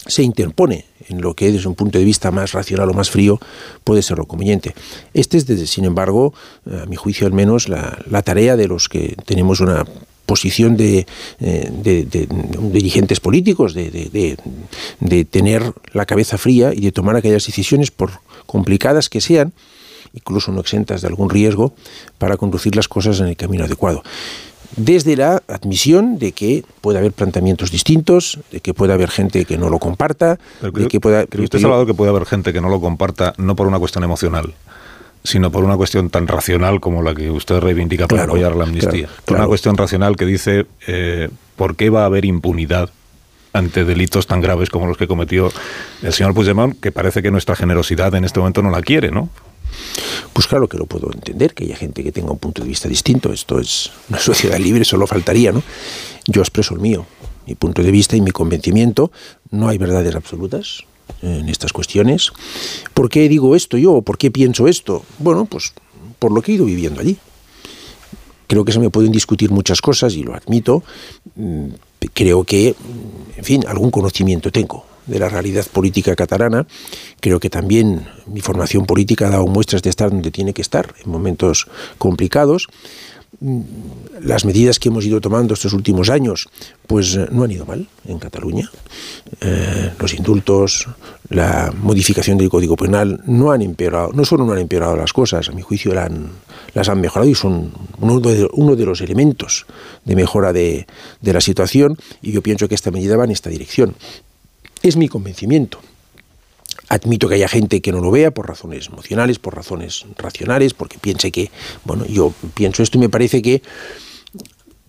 se 0.07 0.23
interpone 0.23 0.87
en 1.09 1.21
lo 1.21 1.35
que 1.35 1.53
desde 1.53 1.69
un 1.69 1.75
punto 1.75 1.99
de 1.99 2.05
vista 2.05 2.31
más 2.31 2.53
racional 2.53 2.91
o 2.91 2.95
más 2.95 3.11
frío 3.11 3.39
puede 3.85 4.03
ser 4.03 4.19
lo 4.19 4.27
conveniente. 4.27 4.75
Este 5.15 5.37
es, 5.37 5.47
desde, 5.47 5.67
sin 5.67 5.85
embargo, 5.85 6.35
a 6.67 6.87
mi 6.87 6.97
juicio 6.97 7.27
al 7.27 7.33
menos, 7.33 7.69
la 7.69 8.23
tarea 8.23 8.57
de 8.57 8.67
los 8.67 8.89
que 8.89 9.15
tenemos 9.25 9.61
una 9.61 9.85
posición 10.29 10.77
de, 10.77 11.07
eh, 11.41 11.71
dirigentes 12.71 13.19
políticos, 13.19 13.73
de, 13.73 14.37
tener 15.31 15.73
la 15.95 16.05
cabeza 16.05 16.37
fría 16.37 16.75
y 16.75 16.81
de 16.83 16.93
tomar 16.93 17.17
aquellas 17.17 17.47
decisiones, 17.47 17.91
por 17.91 18.11
complicadas 18.45 19.09
que 19.09 19.23
sean, 19.23 19.55
incluso 20.13 20.53
no 20.53 20.61
exentas 20.61 21.01
de 21.01 21.09
algún 21.09 21.31
riesgo, 21.31 21.73
para 22.19 22.37
conducir 22.37 22.77
las 22.77 22.89
cosas 22.89 23.21
en 23.21 23.29
el 23.29 23.37
camino 23.37 23.65
adecuado. 23.65 24.03
Desde 24.77 25.17
la 25.17 25.43
admisión 25.49 26.19
de 26.19 26.33
que 26.33 26.63
puede 26.83 26.99
haber 26.99 27.13
planteamientos 27.13 27.71
distintos, 27.71 28.39
de 28.53 28.61
que 28.61 28.75
puede 28.75 28.93
haber 28.93 29.09
gente 29.09 29.47
que 29.47 29.57
no 29.57 29.71
lo 29.71 29.79
comparta, 29.79 30.39
de 30.61 30.89
que 30.89 31.01
pueda... 31.01 31.23
usted 31.23 31.63
ha 31.63 31.65
hablado 31.65 31.87
que 31.87 31.95
puede 31.95 32.11
haber 32.11 32.27
gente 32.27 32.53
que 32.53 32.61
no 32.61 32.69
lo 32.69 32.83
comparta 32.83 33.33
no 33.39 33.57
por 33.57 33.67
una 33.67 33.79
cuestión 33.79 34.05
emocional, 34.05 34.53
sino 35.25 35.51
por 35.51 35.65
una 35.65 35.77
cuestión 35.77 36.11
tan 36.11 36.27
racional 36.27 36.81
como 36.81 37.03
la 37.03 37.15
que 37.15 37.31
usted 37.31 37.59
reivindica 37.61 38.07
para 38.09 38.25
apoyar 38.25 38.57
la 38.57 38.65
amnistía. 38.65 39.09
por 39.25 39.37
una 39.37 39.47
cuestión 39.47 39.77
racional 39.77 40.17
que 40.17 40.27
dice 40.27 40.67
eh, 40.87 41.29
por 41.57 41.77
qué 41.77 41.91
va 41.91 42.03
a 42.03 42.07
haber 42.07 42.25
impunidad 42.25 42.91
ante 43.53 43.85
delitos 43.85 44.27
tan 44.27 44.41
graves 44.41 44.71
como 44.71 44.87
los 44.87 44.97
que 44.97 45.07
cometió 45.07 45.51
el 46.03 46.13
señor 46.13 46.35
Puigdemont, 46.35 46.79
que 46.81 46.93
parece 46.93 47.23
que 47.23 47.31
nuestra 47.31 47.57
generosidad 47.57 48.15
en 48.15 48.25
este 48.25 48.39
momento 48.39 48.63
no 48.63 48.71
la 48.71 48.83
quiere, 48.83 49.11
¿no? 49.11 49.31
Pues 50.33 50.47
claro 50.47 50.69
que 50.69 50.79
lo 50.79 50.87
puedo 50.87 51.13
entender, 51.13 51.55
que 51.55 51.65
haya 51.65 51.77
gente 51.77 52.03
que 52.03 52.13
tenga 52.13 52.31
un 52.31 52.39
punto 52.39 52.63
de 52.63 52.69
vista 52.69 52.89
distinto. 52.89 53.33
Esto 53.33 53.59
es 53.59 53.91
una 54.09 54.19
sociedad 54.19 54.59
libre, 54.59 54.85
solo 54.85 55.07
faltaría, 55.07 55.53
¿no? 55.53 55.63
Yo 56.27 56.43
expreso 56.43 56.75
el 56.75 56.81
mío, 56.81 57.07
mi 57.47 57.55
punto 57.55 57.83
de 57.83 57.91
vista 57.91 58.17
y 58.17 58.21
mi 58.21 58.31
convencimiento. 58.31 59.11
No 59.51 59.69
hay 59.69 59.79
verdades 59.79 60.15
absolutas, 60.15 60.85
en 61.23 61.49
estas 61.49 61.73
cuestiones. 61.73 62.33
¿Por 62.95 63.09
qué 63.09 63.29
digo 63.29 63.57
esto 63.57 63.77
yo? 63.77 64.03
¿Por 64.03 64.19
qué 64.19 64.31
pienso 64.31 64.69
esto? 64.69 65.05
Bueno, 65.19 65.45
pues 65.47 65.73
por 66.19 66.33
lo 66.33 66.43
que 66.43 66.53
he 66.53 66.55
ido 66.57 66.65
viviendo 66.65 67.01
allí. 67.01 67.17
creo 68.47 68.65
que 68.65 68.73
se 68.73 68.81
me 68.81 68.89
pueden 68.89 69.13
discutir 69.13 69.51
muchas 69.51 69.83
cosas 69.83 70.15
y 70.15 70.23
lo 70.23 70.35
admito. 70.35 70.83
Mm, 71.37 71.67
creo 72.15 72.45
que, 72.45 72.75
en 73.37 73.45
fin, 73.45 73.65
algún 73.67 73.91
conocimiento 73.91 74.51
tengo 74.51 74.87
de 75.07 75.19
la 75.19 75.29
realidad 75.29 75.67
política 75.67 76.15
catalana. 76.15 76.67
Creo 77.21 77.41
que 77.41 77.51
también 77.51 78.07
mi 78.27 78.41
formación 78.41 78.87
política 78.87 79.27
ha 79.27 79.31
dado 79.31 79.47
muestras 79.47 79.83
de 79.83 79.91
estar 79.91 80.11
donde 80.11 80.31
tiene 80.31 80.53
que 80.53 80.63
estar 80.63 80.95
en 81.05 81.11
momentos 81.11 81.67
complicados. 81.99 82.69
Las 84.21 84.45
medidas 84.45 84.81
que 84.81 84.89
hemos 84.89 85.05
ido 85.05 85.21
tomando 85.21 85.55
estos 85.55 85.73
últimos 85.73 86.11
años, 86.11 86.49
pues 86.89 87.15
eh, 87.15 87.29
no 87.31 87.45
han 87.45 87.53
ido 87.53 87.65
mal 87.67 87.87
en 88.07 88.19
Cataluña. 88.19 88.69
Eh, 89.41 89.93
los 89.99 90.15
indultos, 90.15 90.89
la 91.29 91.73
modificación 91.81 92.37
del 92.37 92.49
Código 92.49 92.77
Penal 92.77 93.23
no 93.27 93.53
han 93.53 93.63
empeorado, 93.63 94.13
no 94.13 94.25
solo 94.25 94.45
no 94.45 94.53
han 94.53 94.59
empeorado 94.59 94.97
las 94.97 95.13
cosas, 95.13 95.49
a 95.49 95.53
mi 95.53 95.63
juicio 95.63 95.95
las 95.95 96.89
han 96.89 97.01
mejorado 97.01 97.31
y 97.31 97.37
son 97.37 97.71
uno 98.01 98.19
de, 98.19 98.49
uno 98.55 98.75
de 98.75 98.85
los 98.85 99.01
elementos 99.03 99.67
de 100.05 100.17
mejora 100.17 100.53
de, 100.53 100.89
de 101.21 101.33
la 101.33 101.41
situación 101.41 101.97
y 102.21 102.33
yo 102.33 102.43
pienso 102.43 102.69
que 102.69 102.75
esta 102.75 102.91
medida 102.91 103.17
va 103.17 103.25
en 103.25 103.31
esta 103.31 103.51
dirección. 103.51 103.95
Es 104.83 104.97
mi 104.97 105.09
convencimiento. 105.09 105.79
Admito 106.89 107.29
que 107.29 107.35
haya 107.35 107.49
gente 107.49 107.81
que 107.81 107.93
no 107.93 108.01
lo 108.01 108.11
vea 108.11 108.31
por 108.31 108.49
razones 108.49 108.89
emocionales, 108.89 109.39
por 109.39 109.55
razones 109.55 110.07
racionales, 110.17 110.75
porque 110.75 110.99
piense 110.99 111.31
que, 111.31 111.51
bueno, 111.85 112.07
yo 112.07 112.33
pienso 112.55 112.83
esto 112.83 112.99
y 112.99 113.01
me 113.01 113.09
parece 113.09 113.43
que 113.43 113.63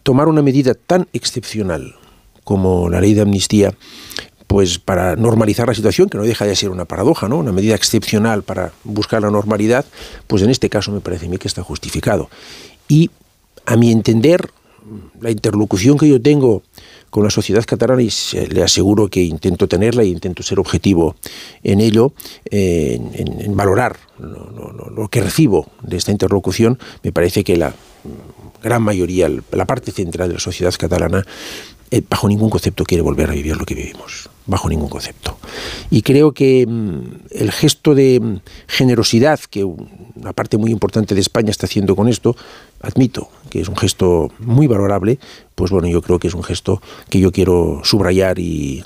tomar 0.04 0.28
una 0.28 0.42
medida 0.42 0.74
tan 0.74 1.08
excepcional 1.14 1.96
como 2.44 2.90
la 2.90 3.02
ley 3.02 3.14
de 3.14 3.22
amnistía, 3.22 3.76
pues 4.48 4.80
para 4.80 5.16
normalizar 5.16 5.68
la 5.68 5.76
situación, 5.76 6.10
que 6.10 6.18
no 6.18 6.24
deja 6.24 6.46
de 6.46 6.56
ser 6.56 6.70
una 6.70 6.86
paradoja, 6.86 7.28
¿no? 7.28 7.38
Una 7.38 7.52
medida 7.52 7.76
excepcional 7.76 8.42
para 8.42 8.72
buscar 8.84 9.22
la 9.22 9.30
normalidad, 9.30 9.86
pues 10.26 10.42
en 10.42 10.50
este 10.50 10.70
caso 10.70 10.92
me 10.92 11.02
parece 11.02 11.28
a 11.28 11.30
mí 11.30 11.38
que 11.38 11.48
está 11.48 11.62
justificado. 11.62 12.30
Y 12.88 13.12
a 13.68 13.76
mi 13.76 13.92
entender, 13.92 14.50
la 15.22 15.30
interlocución 15.30 15.98
que 15.98 16.08
yo 16.08 16.20
tengo 16.20 16.64
con 17.10 17.24
la 17.24 17.30
sociedad 17.30 17.64
catalana 17.66 18.02
y 18.02 18.12
le 18.50 18.64
aseguro 18.64 19.10
que 19.10 19.22
intento 19.22 19.68
tenerla 19.68 20.04
y 20.04 20.10
intento 20.10 20.44
ser 20.44 20.60
objetivo 20.60 21.16
en 21.64 21.82
ello, 21.82 22.14
en, 22.46 23.56
valorar 23.56 23.98
lo, 24.20 25.08
que 25.10 25.22
recibo 25.22 25.68
de 25.82 25.98
esta 25.98 26.12
interlocución, 26.12 26.78
me 27.04 27.12
parece 27.12 27.44
que 27.44 27.58
la 27.58 27.74
gran 28.62 28.84
mayoría, 28.84 29.30
la 29.52 29.66
parte 29.66 29.92
central 29.92 30.30
de 30.30 30.36
la 30.36 30.40
sociedad 30.40 30.74
catalana, 30.78 31.26
eh, 31.92 32.04
bajo 32.08 32.28
ningún 32.28 32.50
concepto 32.50 32.84
quiere 32.84 33.02
volver 33.02 33.30
a 33.30 33.34
vivir 33.34 33.58
lo 33.58 33.66
que 33.66 33.74
vivimos, 33.74 34.30
bajo 34.46 34.70
ningún 34.70 34.90
concepto. 34.90 35.39
Y 35.92 36.04
creo 36.04 36.34
que 36.34 36.66
mm, 36.68 37.00
el 37.32 37.52
gesto 37.52 37.96
de 37.96 38.20
mm, 38.20 38.40
generosidad 38.68 39.40
que 39.50 39.64
una 39.64 40.34
parte 40.34 40.58
muy 40.58 40.72
importante 40.72 41.16
de 41.16 41.22
España 41.22 41.52
está 41.52 41.66
haciendo 41.66 41.96
con 41.96 42.08
esto, 42.08 42.36
admito 42.82 43.30
que 43.50 43.62
es 43.62 43.68
un 43.68 43.76
gesto 43.76 44.32
muy 44.40 44.68
valorable, 44.68 45.20
pues 45.56 45.72
bueno, 45.72 45.88
yo 45.88 46.02
creo 46.02 46.20
que 46.20 46.28
es 46.28 46.34
un 46.34 46.44
gesto 46.44 46.82
que 47.10 47.20
yo 47.20 47.32
quiero 47.32 47.82
subrayar 47.84 48.38
y, 48.40 48.84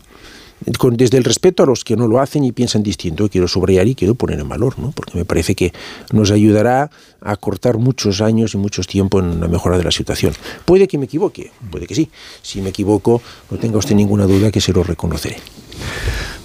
desde 0.91 1.17
el 1.17 1.23
respeto 1.23 1.63
a 1.63 1.65
los 1.65 1.83
que 1.83 1.95
no 1.95 2.07
lo 2.07 2.19
hacen 2.19 2.43
y 2.43 2.51
piensan 2.51 2.83
distinto, 2.83 3.27
quiero 3.29 3.47
subrayar 3.47 3.87
y 3.87 3.95
quiero 3.95 4.15
poner 4.15 4.39
en 4.39 4.47
valor, 4.47 4.79
¿no? 4.79 4.91
porque 4.91 5.17
me 5.17 5.25
parece 5.25 5.55
que 5.55 5.73
nos 6.11 6.31
ayudará 6.31 6.89
a 7.21 7.35
cortar 7.35 7.77
muchos 7.77 8.21
años 8.21 8.53
y 8.53 8.57
muchos 8.57 8.87
tiempo 8.87 9.19
en 9.19 9.41
la 9.41 9.47
mejora 9.47 9.77
de 9.77 9.83
la 9.83 9.91
situación. 9.91 10.33
Puede 10.65 10.87
que 10.87 10.97
me 10.97 11.05
equivoque, 11.05 11.51
puede 11.69 11.87
que 11.87 11.95
sí. 11.95 12.09
Si 12.41 12.61
me 12.61 12.69
equivoco, 12.69 13.21
no 13.51 13.57
tenga 13.57 13.77
usted 13.77 13.95
ninguna 13.95 14.25
duda 14.25 14.51
que 14.51 14.61
se 14.61 14.71
lo 14.71 14.83
reconoceré. 14.83 15.37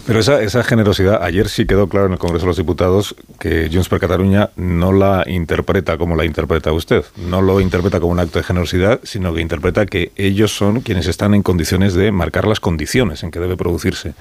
Pero 0.09 0.21
esa, 0.21 0.41
esa 0.41 0.65
generosidad, 0.65 1.23
ayer 1.23 1.51
sí 1.51 1.67
quedó 1.67 1.87
claro 1.87 2.07
en 2.07 2.13
el 2.13 2.19
Congreso 2.19 2.47
de 2.47 2.49
los 2.49 2.57
Diputados 2.57 3.15
que 3.39 3.69
Junts 3.71 3.91
per 3.91 4.01
Cataluña 4.01 4.49
no 4.57 4.91
la 4.91 5.23
interpreta 5.27 5.99
como 5.99 6.17
la 6.17 6.25
interpreta 6.25 6.73
usted. 6.73 7.05
No 7.19 7.43
lo 7.43 7.61
interpreta 7.61 8.01
como 8.01 8.13
un 8.13 8.19
acto 8.19 8.39
de 8.39 8.43
generosidad, 8.43 9.01
sino 9.03 9.35
que 9.35 9.43
interpreta 9.43 9.85
que 9.85 10.11
ellos 10.17 10.57
son 10.57 10.81
quienes 10.81 11.09
están 11.09 11.35
en 11.35 11.43
condiciones 11.43 11.93
de 11.93 12.11
marcar 12.11 12.47
las 12.47 12.59
condiciones 12.59 13.23
en 13.23 13.31
que 13.31 13.39
debe 13.39 13.59
producirse 13.59 14.15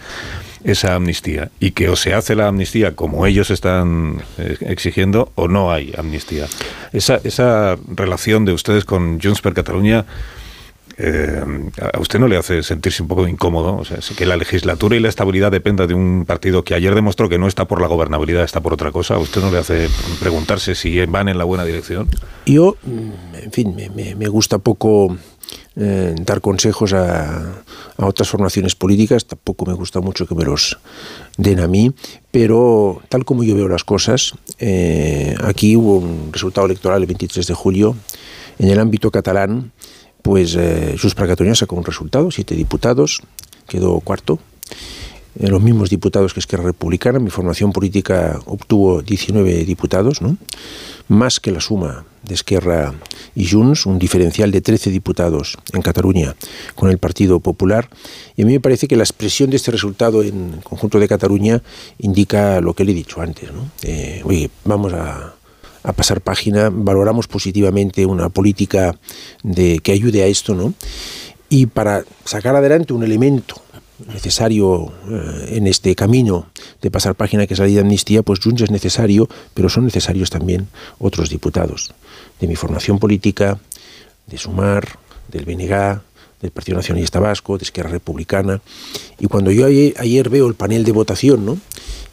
esa 0.66 0.94
amnistía. 0.94 1.52
Y 1.62 1.72
que 1.72 1.88
o 1.88 1.96
se 1.96 2.14
hace 2.14 2.36
la 2.36 2.50
amnistía 2.50 2.94
como 2.94 3.26
ellos 3.26 3.50
están 3.50 4.24
eh, 4.40 4.58
exigiendo 4.60 5.32
o 5.36 5.48
no 5.48 5.72
hay 5.72 5.94
amnistía. 5.98 6.48
Esa, 6.92 7.22
esa 7.24 7.78
relación 7.88 8.44
de 8.44 8.52
ustedes 8.52 8.84
con 8.84 9.22
Junts 9.22 9.40
per 9.40 9.54
Cataluña 9.54 10.06
eh, 11.00 11.44
¿a 11.94 12.00
usted 12.00 12.20
no 12.20 12.28
le 12.28 12.38
hace 12.38 12.64
sentirse 12.64 13.04
un 13.04 13.08
poco 13.08 13.28
incómodo? 13.28 13.76
O 13.76 14.16
que 14.16 14.26
la 14.26 14.36
legislatura 14.36 14.96
y 14.96 15.00
la 15.00 15.10
estabilidad 15.10 15.52
dependa 15.52 15.86
de 15.86 15.94
un 15.94 16.26
partido 16.26 16.64
que 16.64 16.74
ayer 16.74 16.96
demostró 16.96 17.30
que 17.30 17.38
no 17.38 17.48
está 17.48 17.66
por 17.66 17.82
la 17.82 17.88
gobernabilidad, 17.88 18.44
está 18.44 18.62
por 18.62 18.74
otra 18.74 18.92
cosa. 18.92 19.16
¿A 19.16 19.20
usted 19.20 19.42
no 19.42 19.52
le 19.52 19.60
hace 19.60 19.90
preguntarse 20.20 20.74
si 20.74 21.06
van 21.06 21.30
en 21.30 21.38
la 21.38 21.44
buena 21.44 21.66
dirección? 21.66 22.10
Yo, 22.48 22.78
mm, 22.84 23.36
en 23.44 23.52
fin, 23.52 23.76
me, 23.76 24.28
gusta 24.28 24.58
poco 24.58 25.16
eh, 25.76 26.16
dar 26.20 26.42
consejos 26.42 26.94
a, 26.94 27.64
otras 27.98 28.30
formaciones 28.30 28.76
políticas, 28.76 29.26
tampoco 29.26 29.66
me 29.66 29.74
gusta 29.74 30.02
mucho 30.02 30.26
que 30.28 30.36
me 30.36 30.44
los 30.44 30.80
den 31.38 31.60
a 31.60 31.68
mí, 31.68 31.92
pero 32.32 33.02
tal 33.10 33.26
como 33.26 33.44
yo 33.44 33.56
veo 33.56 33.68
las 33.68 33.84
cosas, 33.84 34.34
eh, 34.60 35.36
aquí 35.44 35.76
hubo 35.76 35.98
un 35.98 36.30
resultado 36.32 36.66
electoral 36.66 37.02
el 37.02 37.08
23 37.08 37.46
de 37.46 37.54
julio 37.54 37.96
en 38.60 38.70
el 38.70 38.80
ámbito 38.80 39.12
catalán 39.12 39.72
pues 40.28 40.58
eh, 40.58 40.98
Junts 41.00 41.16
per 41.16 41.26
Catalunya 41.26 41.56
sacó 41.56 41.78
un 41.78 41.86
resultado, 41.86 42.32
siete 42.32 42.54
diputados, 42.54 43.22
quedó 43.66 43.98
cuarto. 44.02 44.40
Eh, 45.40 45.48
los 45.48 45.62
mismos 45.62 45.90
diputados 45.90 46.34
que 46.34 46.42
Esquerra 46.42 46.66
Republicana, 46.66 47.18
mi 47.18 47.30
formación 47.30 47.72
política 47.72 48.38
obtuvo 48.46 49.02
19 49.02 49.64
diputados, 49.64 50.22
¿no? 50.22 50.36
más 51.08 51.40
que 51.40 51.54
la 51.54 51.62
suma 51.62 52.04
de 52.24 52.34
Esquerra 52.34 52.94
y 53.36 53.48
Junts, 53.48 53.86
un 53.86 54.00
diferencial 54.00 54.52
de 54.52 54.60
13 54.60 54.90
diputados 54.90 55.58
en 55.72 55.82
Cataluña 55.82 56.36
con 56.76 56.90
el 56.90 56.98
Partido 56.98 57.40
Popular. 57.40 57.90
Y 58.36 58.42
a 58.42 58.46
mí 58.46 58.52
me 58.52 58.60
parece 58.60 58.90
que 58.90 58.98
la 58.98 59.04
expresión 59.04 59.50
de 59.50 59.56
este 59.56 59.72
resultado 59.72 60.24
en 60.24 60.56
el 60.56 60.62
conjunto 60.62 61.00
de 61.00 61.08
Cataluña 61.08 61.64
indica 62.00 62.60
lo 62.60 62.74
que 62.74 62.84
le 62.84 62.92
he 62.92 62.96
dicho 62.96 63.22
antes. 63.22 63.54
¿no? 63.54 63.72
Eh, 63.84 64.24
oye, 64.26 64.50
vamos 64.66 64.92
a, 64.92 65.37
a 65.88 65.94
pasar 65.94 66.20
página, 66.20 66.70
valoramos 66.70 67.30
positivamente 67.30 68.06
una 68.06 68.28
política 68.28 69.00
de, 69.42 69.80
que 69.80 69.94
ayude 69.94 70.22
a 70.22 70.26
esto, 70.26 70.54
¿no? 70.54 70.74
Y 71.48 71.68
para 71.68 72.04
sacar 72.26 72.58
adelante 72.58 72.92
un 72.92 73.04
elemento 73.04 73.56
necesario 74.14 74.92
eh, 75.10 75.56
en 75.56 75.66
este 75.66 75.96
camino 75.96 76.48
de 76.82 76.92
pasar 76.92 77.16
página 77.16 77.48
que 77.48 77.54
es 77.54 77.60
la 77.60 77.68
ley 77.68 77.76
de 77.76 77.82
amnistía, 77.82 78.22
pues 78.22 78.42
Junts 78.42 78.64
es 78.64 78.70
necesario, 78.70 79.30
pero 79.54 79.70
son 79.70 79.86
necesarios 79.86 80.30
también 80.30 80.68
otros 81.00 81.30
diputados 81.30 81.94
de 82.42 82.48
mi 82.48 82.58
formación 82.58 83.00
política, 83.00 83.58
de 84.28 84.38
Sumar, 84.38 85.00
del 85.30 85.46
BNG, 85.46 86.02
del 86.42 86.52
Partido 86.52 86.78
Nacionalista 86.78 87.20
Vasco, 87.20 87.58
de 87.58 87.64
Esquerra 87.64 87.90
Republicana. 87.90 88.62
Y 89.20 89.28
cuando 89.28 89.52
yo 89.52 89.66
ayer, 89.66 90.30
veo 90.30 90.48
el 90.48 90.54
panel 90.54 90.84
de 90.84 90.92
votación, 90.92 91.46
¿no? 91.46 91.58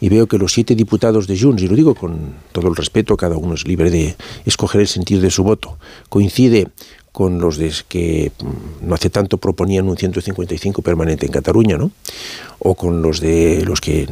y 0.01 0.09
veo 0.09 0.27
que 0.27 0.37
los 0.37 0.53
siete 0.53 0.75
diputados 0.75 1.27
de 1.27 1.39
Junts, 1.39 1.63
y 1.63 1.67
lo 1.67 1.75
digo 1.75 1.95
con 1.95 2.35
todo 2.51 2.67
el 2.67 2.75
respeto, 2.75 3.15
cada 3.15 3.37
uno 3.37 3.53
es 3.53 3.65
libre 3.65 3.89
de 3.89 4.15
escoger 4.45 4.81
el 4.81 4.87
sentido 4.87 5.21
de 5.21 5.31
su 5.31 5.43
voto, 5.43 5.77
coincide 6.09 6.67
con 7.11 7.39
los 7.39 7.57
de 7.57 7.71
que 7.87 8.31
mm, 8.37 8.87
no 8.87 8.95
hace 8.95 9.09
tanto 9.09 9.37
proponían 9.37 9.87
un 9.87 9.95
155 9.95 10.81
permanente 10.81 11.25
en 11.25 11.31
Cataluña, 11.31 11.77
¿no? 11.77 11.91
o 12.59 12.75
con 12.75 13.01
los 13.01 13.21
de 13.21 13.63
los 13.65 13.79
que 13.79 14.07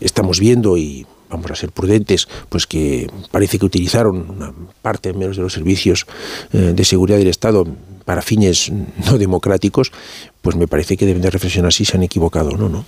estamos 0.00 0.40
viendo 0.40 0.78
y 0.78 1.06
vamos 1.28 1.50
a 1.50 1.54
ser 1.54 1.70
prudentes, 1.70 2.28
pues 2.48 2.66
que 2.66 3.06
parece 3.30 3.58
que 3.58 3.66
utilizaron 3.66 4.30
una 4.30 4.52
parte 4.82 5.12
menos 5.12 5.36
de 5.36 5.42
los 5.42 5.52
servicios 5.52 6.06
eh, 6.52 6.72
de 6.74 6.84
seguridad 6.84 7.18
del 7.18 7.28
Estado 7.28 7.66
para 8.10 8.22
fines 8.22 8.72
no 9.06 9.18
democráticos, 9.18 9.92
pues 10.42 10.56
me 10.56 10.66
parece 10.66 10.96
que 10.96 11.06
deben 11.06 11.22
de 11.22 11.30
reflexionar 11.30 11.72
si 11.72 11.84
se 11.84 11.96
han 11.96 12.02
equivocado 12.02 12.50
o 12.50 12.56
no, 12.56 12.68
¿no? 12.68 12.84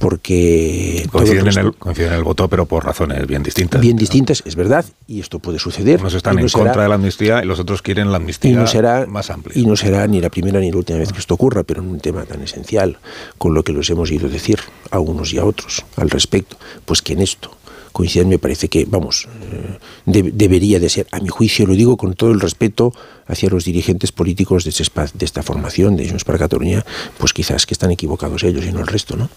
porque 0.00 1.06
coinciden, 1.12 1.46
en 1.46 2.12
el, 2.12 2.24
voto, 2.24 2.48
pero 2.48 2.66
por 2.66 2.84
razones 2.84 3.24
bien 3.28 3.44
distintas. 3.44 3.80
Bien 3.80 3.96
distintas, 3.96 4.42
es 4.44 4.56
verdad, 4.56 4.84
y 5.06 5.20
esto 5.20 5.38
puede 5.38 5.60
suceder. 5.60 6.00
Unos 6.00 6.14
están 6.14 6.36
en 6.40 6.48
contra 6.48 6.82
de 6.82 6.88
la 6.88 6.96
amnistía 6.96 7.44
y 7.44 7.46
los 7.46 7.60
otros 7.60 7.80
quieren 7.80 8.10
la 8.10 8.16
amnistía 8.16 8.66
más 9.06 9.30
amplia. 9.30 9.56
Y 9.56 9.64
no 9.66 9.76
será 9.76 10.04
ni 10.08 10.20
la 10.20 10.30
primera 10.30 10.58
ni 10.58 10.72
la 10.72 10.78
última 10.78 10.98
vez 10.98 11.12
que 11.12 11.20
esto 11.20 11.34
ocurra, 11.34 11.62
pero 11.62 11.80
en 11.80 11.88
un 11.88 12.00
tema 12.00 12.24
tan 12.24 12.42
esencial, 12.42 12.98
con 13.38 13.54
lo 13.54 13.62
que 13.62 13.72
los 13.72 13.88
hemos 13.88 14.10
ido 14.10 14.26
a 14.26 14.30
decir 14.30 14.58
a 14.90 14.98
unos 14.98 15.32
y 15.32 15.38
a 15.38 15.44
otros 15.44 15.84
al 15.94 16.10
respecto, 16.10 16.56
pues 16.84 17.02
que 17.02 17.12
en 17.12 17.20
esto 17.20 17.56
coinciden 17.94 18.28
me 18.28 18.40
parece 18.40 18.68
que, 18.68 18.84
vamos, 18.86 19.28
eh, 19.52 19.78
debería 20.04 20.80
de 20.80 20.88
ser, 20.88 21.06
a 21.12 21.20
mi 21.20 21.28
juicio, 21.28 21.64
lo 21.64 21.74
digo 21.74 21.96
con 21.96 22.14
todo 22.14 22.32
el 22.32 22.40
respeto 22.40 22.92
hacia 23.28 23.48
los 23.48 23.64
dirigentes 23.64 24.10
políticos 24.10 24.64
de, 24.64 24.72
de 24.72 25.24
esta 25.24 25.42
formación, 25.44 25.96
de 25.96 26.08
Junts 26.08 26.24
para 26.24 26.36
Cataluña, 26.36 26.84
pues 27.18 27.32
quizás 27.32 27.66
que 27.66 27.72
están 27.72 27.92
equivocados 27.92 28.42
ellos 28.42 28.66
y 28.66 28.72
no 28.72 28.80
el 28.80 28.88
resto, 28.88 29.16
¿no? 29.16 29.30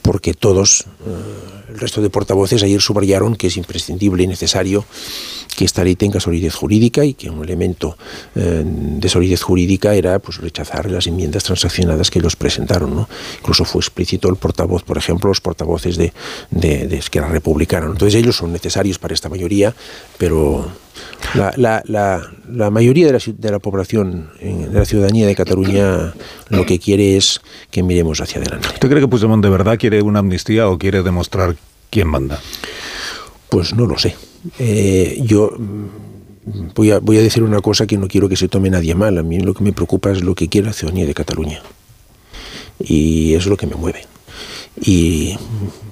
Porque 0.00 0.32
todos, 0.32 0.86
eh, 1.06 1.57
el 1.68 1.78
resto 1.78 2.00
de 2.00 2.10
portavoces 2.10 2.62
ayer 2.62 2.80
subrayaron 2.80 3.36
que 3.36 3.48
es 3.48 3.56
imprescindible 3.56 4.22
y 4.22 4.26
necesario 4.26 4.84
que 5.56 5.64
esta 5.64 5.82
ley 5.82 5.96
tenga 5.96 6.20
solidez 6.20 6.54
jurídica 6.54 7.04
y 7.04 7.14
que 7.14 7.30
un 7.30 7.42
elemento 7.42 7.98
eh, 8.36 8.62
de 8.64 9.08
solidez 9.08 9.42
jurídica 9.42 9.94
era 9.94 10.18
pues 10.20 10.38
rechazar 10.38 10.90
las 10.90 11.06
enmiendas 11.06 11.42
transaccionadas 11.44 12.10
que 12.10 12.20
ellos 12.20 12.36
presentaron, 12.36 12.94
¿no? 12.94 13.08
Incluso 13.40 13.64
fue 13.64 13.80
explícito 13.80 14.28
el 14.28 14.36
portavoz, 14.36 14.84
por 14.84 14.98
ejemplo, 14.98 15.28
los 15.28 15.40
portavoces 15.40 15.96
de, 15.96 16.12
de, 16.50 16.86
de 16.86 16.96
Esquerra 16.96 17.28
Republicana. 17.28 17.86
Entonces 17.86 18.14
ellos 18.14 18.36
son 18.36 18.52
necesarios 18.52 18.98
para 18.98 19.14
esta 19.14 19.28
mayoría, 19.28 19.74
pero 20.16 20.70
La, 21.34 21.52
la, 21.56 21.82
la, 21.86 22.22
la 22.50 22.70
mayoría 22.70 23.06
de 23.06 23.12
la, 23.12 23.18
de 23.26 23.50
la 23.50 23.58
población, 23.58 24.30
de 24.40 24.72
la 24.72 24.84
ciudadanía 24.84 25.26
de 25.26 25.34
Cataluña, 25.34 26.14
lo 26.48 26.64
que 26.64 26.78
quiere 26.78 27.16
es 27.16 27.40
que 27.70 27.82
miremos 27.82 28.20
hacia 28.20 28.40
adelante. 28.40 28.68
¿Usted 28.72 28.88
cree 28.88 29.00
que 29.00 29.08
Puigdemont 29.08 29.42
de 29.42 29.50
verdad 29.50 29.78
quiere 29.78 30.00
una 30.00 30.20
amnistía 30.20 30.68
o 30.68 30.78
quiere 30.78 31.02
demostrar 31.02 31.56
quién 31.90 32.08
manda? 32.08 32.40
Pues 33.50 33.74
no 33.74 33.86
lo 33.86 33.98
sé. 33.98 34.16
Eh, 34.58 35.20
yo 35.22 35.50
mm, 35.56 36.70
voy 36.74 36.92
a, 36.92 36.98
voy 37.00 37.18
a 37.18 37.22
decir 37.22 37.42
una 37.42 37.60
cosa 37.60 37.86
que 37.86 37.98
no 37.98 38.08
quiero 38.08 38.28
que 38.28 38.36
se 38.36 38.48
tome 38.48 38.70
nadie 38.70 38.94
mal. 38.94 39.18
A 39.18 39.22
mí 39.22 39.40
lo 39.40 39.52
que 39.54 39.64
me 39.64 39.72
preocupa 39.72 40.10
es 40.10 40.22
lo 40.22 40.34
que 40.34 40.48
quiere 40.48 40.68
la 40.68 40.72
ciudadanía 40.72 41.06
de 41.06 41.14
Cataluña. 41.14 41.60
Y 42.80 43.34
eso 43.34 43.40
es 43.40 43.46
lo 43.46 43.56
que 43.56 43.66
me 43.66 43.74
mueve. 43.74 44.06
Y 44.80 45.36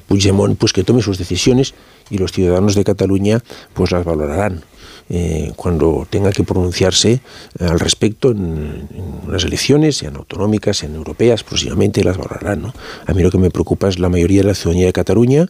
Puigdemont, 0.06 0.56
pues 0.56 0.72
que 0.72 0.84
tome 0.84 1.02
sus 1.02 1.18
decisiones 1.18 1.74
y 2.10 2.18
los 2.18 2.32
ciudadanos 2.32 2.74
de 2.74 2.84
Cataluña 2.84 3.42
pues 3.74 3.90
las 3.90 4.04
valorarán. 4.04 4.64
Eh, 5.08 5.52
cuando 5.54 6.04
tenga 6.10 6.32
que 6.32 6.42
pronunciarse 6.42 7.12
eh, 7.12 7.64
al 7.64 7.78
respecto 7.78 8.32
en, 8.32 8.88
en, 8.92 9.32
las 9.32 9.44
elecciones, 9.44 9.96
sean 9.96 10.16
autonómicas, 10.16 10.78
sean 10.78 10.96
europeas, 10.96 11.44
próximamente 11.44 12.02
las 12.02 12.16
valorarán. 12.16 12.62
¿no? 12.62 12.74
A 13.06 13.14
mí 13.14 13.22
lo 13.22 13.30
que 13.30 13.38
me 13.38 13.50
preocupa 13.50 13.88
es 13.88 14.00
la 14.00 14.08
mayoría 14.08 14.40
de 14.40 14.48
la 14.48 14.54
ciudadanía 14.54 14.86
de 14.86 14.92
Cataluña 14.92 15.46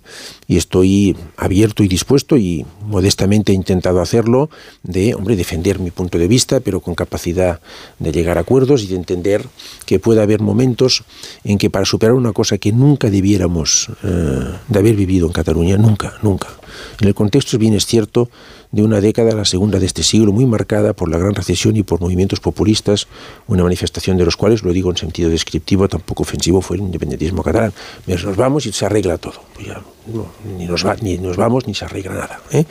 y 0.47 0.59
estoy 0.59 1.17
abierto 1.39 1.83
y 1.83 1.89
dispuesto 1.89 2.37
y 2.37 2.67
modestamente 2.87 3.53
he 3.53 3.55
intentado 3.55 4.03
hacerlo 4.03 4.51
de, 4.83 5.15
hombre, 5.15 5.37
defender 5.37 5.79
mi 5.79 5.91
punto 5.91 6.19
de 6.19 6.29
vista, 6.29 6.61
pero 6.61 6.81
con 6.81 6.95
capacidad 6.95 7.61
de 7.99 8.13
llegar 8.13 8.37
a 8.37 8.43
acuerdos 8.43 8.83
y 8.83 8.89
de 8.89 8.97
entender 8.97 9.47
que 9.87 9.99
puede 9.99 10.21
haber 10.21 10.41
momentos 10.41 11.05
en 11.45 11.57
que 11.57 11.71
para 11.71 11.87
superar 11.87 12.15
una 12.15 12.33
cosa 12.33 12.59
que 12.59 12.73
nunca 12.73 13.09
debiéramos 13.09 13.89
eh, 14.03 14.53
de 14.69 14.79
haber 14.79 14.97
vivido 14.97 15.27
en 15.27 15.33
Cataluña, 15.33 15.79
nunca, 15.79 16.15
nunca. 16.23 16.49
En 17.01 17.09
el 17.09 17.15
contexto 17.15 17.59
bien 17.59 17.75
es 17.75 17.85
cierto 17.85 18.31
de 18.73 18.83
una 18.83 19.01
década, 19.01 19.35
la 19.35 19.45
segunda 19.45 19.79
de 19.79 19.87
este 19.87 20.03
siglo, 20.03 20.33
muy 20.33 20.47
marcada 20.47 20.95
por 20.95 21.11
la 21.11 21.19
gran 21.19 21.35
recesión 21.35 21.77
y 21.77 21.83
por 21.83 22.01
movimientos 22.01 22.41
populistas, 22.41 23.07
una 23.47 23.63
manifestación 23.63 24.17
de 24.17 24.25
los 24.25 24.37
cuales, 24.37 24.63
lo 24.63 24.73
digo 24.73 24.91
en 24.91 24.97
sentido 24.97 25.29
descriptivo, 25.29 25.89
tampoco 25.89 26.23
ofensivo, 26.23 26.61
fue 26.63 26.77
el 26.77 26.85
independentismo 26.85 27.43
catalán. 27.43 27.73
Nos 28.07 28.37
vamos 28.37 28.67
y 28.67 28.73
se 28.73 28.87
arregla 28.87 29.19
todo. 29.19 29.41
Pues 29.55 29.69
ni, 30.57 30.67
nos 30.67 30.87
va, 30.87 30.97
ni 31.01 31.19
nos 31.19 31.37
vamos 31.37 31.67
ni 31.67 31.75
se 31.75 31.85
arregla 31.85 32.15
nada. 32.15 32.41
¿eh? 32.51 32.65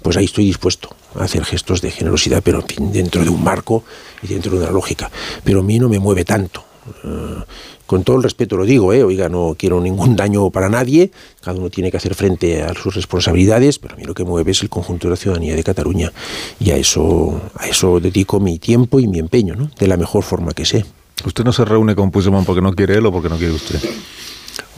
Pues 0.00 0.16
ahí 0.16 0.26
estoy 0.26 0.44
dispuesto 0.44 0.94
a 1.14 1.24
hacer 1.24 1.44
gestos 1.44 1.80
de 1.80 1.90
generosidad, 1.90 2.42
pero 2.42 2.64
dentro 2.78 3.24
de 3.24 3.30
un 3.30 3.42
marco 3.42 3.84
y 4.22 4.28
dentro 4.28 4.52
de 4.52 4.58
una 4.58 4.70
lógica. 4.70 5.10
Pero 5.42 5.60
a 5.60 5.62
mí 5.62 5.78
no 5.78 5.88
me 5.88 5.98
mueve 5.98 6.24
tanto. 6.24 6.71
Uh, 7.04 7.42
con 7.86 8.02
todo 8.02 8.16
el 8.16 8.22
respeto 8.22 8.56
lo 8.56 8.64
digo, 8.64 8.92
¿eh? 8.92 9.04
oiga, 9.04 9.28
no 9.28 9.54
quiero 9.56 9.80
ningún 9.80 10.16
daño 10.16 10.50
para 10.50 10.68
nadie, 10.68 11.12
cada 11.40 11.58
uno 11.58 11.70
tiene 11.70 11.90
que 11.90 11.96
hacer 11.96 12.14
frente 12.14 12.62
a 12.62 12.74
sus 12.74 12.94
responsabilidades, 12.94 13.78
pero 13.78 13.94
a 13.94 13.96
mí 13.96 14.04
lo 14.04 14.14
que 14.14 14.24
mueve 14.24 14.50
es 14.50 14.62
el 14.62 14.68
conjunto 14.68 15.06
de 15.06 15.10
la 15.10 15.16
ciudadanía 15.16 15.54
de 15.54 15.62
Cataluña 15.62 16.12
y 16.58 16.70
a 16.70 16.76
eso, 16.76 17.40
a 17.54 17.68
eso 17.68 18.00
dedico 18.00 18.40
mi 18.40 18.58
tiempo 18.58 18.98
y 18.98 19.06
mi 19.06 19.18
empeño, 19.18 19.54
¿no? 19.54 19.70
de 19.78 19.86
la 19.86 19.96
mejor 19.96 20.24
forma 20.24 20.52
que 20.52 20.64
sé. 20.64 20.84
¿Usted 21.24 21.44
no 21.44 21.52
se 21.52 21.64
reúne 21.64 21.94
con 21.94 22.10
Puigdemont 22.10 22.46
porque 22.46 22.62
no 22.62 22.72
quiere 22.72 22.96
él 22.96 23.06
o 23.06 23.12
porque 23.12 23.28
no 23.28 23.36
quiere 23.36 23.52
usted? 23.52 23.78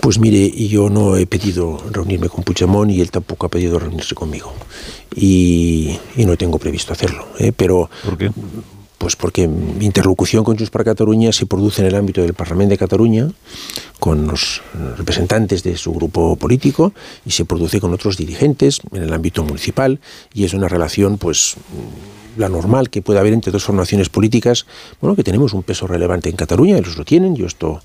Pues 0.01 0.19
mire, 0.19 0.51
yo 0.69 0.91
no 0.91 1.17
he 1.17 1.25
pedido 1.27 1.79
reunirme 1.91 2.29
con 2.29 2.45
Puigdemont 2.45 2.91
y 2.91 3.01
él 3.01 3.11
tampoco 3.11 3.47
ha 3.47 3.49
pedido 3.49 3.79
reunirse 3.79 4.15
conmigo. 4.15 4.53
Y, 5.15 5.99
y 6.17 6.27
no 6.27 6.37
tengo 6.37 6.59
previsto 6.59 6.93
hacerlo. 6.93 7.29
¿eh? 7.39 7.53
Pero, 7.57 7.89
¿Por 8.05 8.19
qué? 8.19 8.31
Pues 9.05 9.17
porque 9.17 9.43
interlocución 9.43 10.45
con 10.45 10.57
Junts 10.57 10.71
per 10.71 10.83
Cataluña 10.83 11.31
se 11.31 11.45
produce 11.45 11.83
en 11.83 11.89
el 11.89 11.95
ámbito 11.95 12.23
del 12.23 12.33
Parlamento 12.33 12.71
de 12.71 12.79
Cataluña, 12.79 13.29
con 14.01 14.27
los 14.27 14.63
representantes 14.97 15.63
de 15.63 15.77
su 15.77 15.93
grupo 15.93 16.37
político, 16.37 16.95
y 17.27 17.33
se 17.33 17.45
produce 17.45 17.83
con 17.83 17.93
otros 17.93 18.17
dirigentes 18.17 18.81
en 18.93 19.03
el 19.03 19.13
ámbito 19.13 19.45
municipal, 19.45 20.01
y 20.33 20.45
es 20.45 20.55
una 20.55 20.69
relación, 20.69 21.19
pues 21.19 21.57
la 22.37 22.49
normal 22.49 22.91
que 22.91 23.03
puede 23.03 23.19
haber 23.21 23.33
entre 23.33 23.53
dos 23.53 23.65
formaciones 23.65 24.09
políticas, 24.09 24.67
bueno, 25.01 25.17
que 25.17 25.23
tenemos 25.23 25.53
un 25.53 25.63
peso 25.63 25.87
relevante 25.87 26.29
en 26.29 26.37
Cataluña, 26.37 26.79
ellos 26.79 26.97
lo 26.97 27.05
tienen, 27.05 27.37
yo 27.37 27.47
esto, 27.47 27.81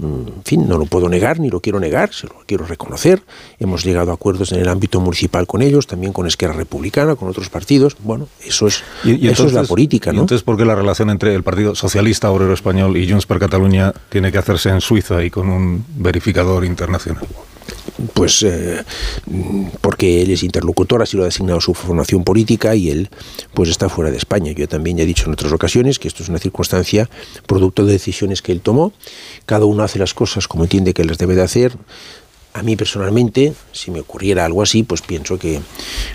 en 0.00 0.42
fin, 0.44 0.68
no 0.68 0.78
lo 0.78 0.86
puedo 0.86 1.08
negar 1.08 1.40
ni 1.40 1.50
lo 1.50 1.60
quiero 1.60 1.80
negar, 1.80 2.12
se 2.12 2.26
lo 2.26 2.34
quiero 2.46 2.66
reconocer. 2.66 3.22
Hemos 3.58 3.84
llegado 3.84 4.10
a 4.10 4.14
acuerdos 4.14 4.52
en 4.52 4.60
el 4.60 4.68
ámbito 4.68 5.00
municipal 5.00 5.46
con 5.46 5.62
ellos, 5.62 5.86
también 5.86 6.12
con 6.12 6.26
Esquerra 6.26 6.54
Republicana, 6.54 7.16
con 7.16 7.28
otros 7.28 7.48
partidos. 7.48 7.96
Bueno, 8.00 8.28
eso 8.44 8.66
es, 8.66 8.82
y, 9.04 9.26
y 9.26 9.28
eso 9.28 9.46
es 9.46 9.52
la 9.52 9.64
política, 9.64 10.12
¿no? 10.12 10.18
¿y 10.18 10.20
entonces, 10.22 10.42
¿por 10.42 10.56
qué 10.56 10.64
la 10.64 10.74
relación 10.74 11.10
entre 11.10 11.34
el 11.34 11.42
Partido 11.42 11.74
Socialista 11.74 12.30
Obrero 12.30 12.54
Español 12.54 12.96
y 12.96 13.08
Junts 13.08 13.26
per 13.26 13.38
Cataluña 13.38 13.92
tiene 14.08 14.32
que 14.32 14.38
hacerse 14.38 14.70
en 14.70 14.80
Suiza 14.80 15.22
y 15.22 15.30
con 15.30 15.48
un 15.48 15.84
verificador 15.96 16.64
internacional? 16.64 17.26
Pues 18.14 18.42
eh, 18.42 18.82
porque 19.80 20.22
él 20.22 20.30
es 20.30 20.42
interlocutor, 20.42 21.02
así 21.02 21.16
lo 21.16 21.22
ha 21.22 21.26
designado 21.26 21.60
su 21.60 21.74
formación 21.74 22.24
política 22.24 22.74
y 22.74 22.90
él 22.90 23.10
pues 23.54 23.68
está 23.68 23.88
fuera 23.88 24.10
de 24.10 24.16
España. 24.16 24.52
Yo 24.52 24.68
también 24.68 24.96
ya 24.96 25.04
he 25.04 25.06
dicho 25.06 25.26
en 25.26 25.32
otras 25.32 25.52
ocasiones 25.52 25.98
que 25.98 26.08
esto 26.08 26.22
es 26.22 26.28
una 26.28 26.38
circunstancia 26.38 27.08
producto 27.46 27.84
de 27.84 27.92
decisiones 27.92 28.42
que 28.42 28.52
él 28.52 28.60
tomó. 28.60 28.92
Cada 29.46 29.64
uno 29.64 29.82
hace 29.82 29.98
las 29.98 30.14
cosas 30.14 30.48
como 30.48 30.64
entiende 30.64 30.94
que 30.94 31.04
las 31.04 31.18
debe 31.18 31.34
de 31.34 31.42
hacer. 31.42 31.72
A 32.54 32.62
mí 32.62 32.76
personalmente, 32.76 33.54
si 33.72 33.90
me 33.90 34.00
ocurriera 34.00 34.44
algo 34.44 34.62
así, 34.62 34.82
pues 34.82 35.00
pienso 35.00 35.38
que 35.38 35.60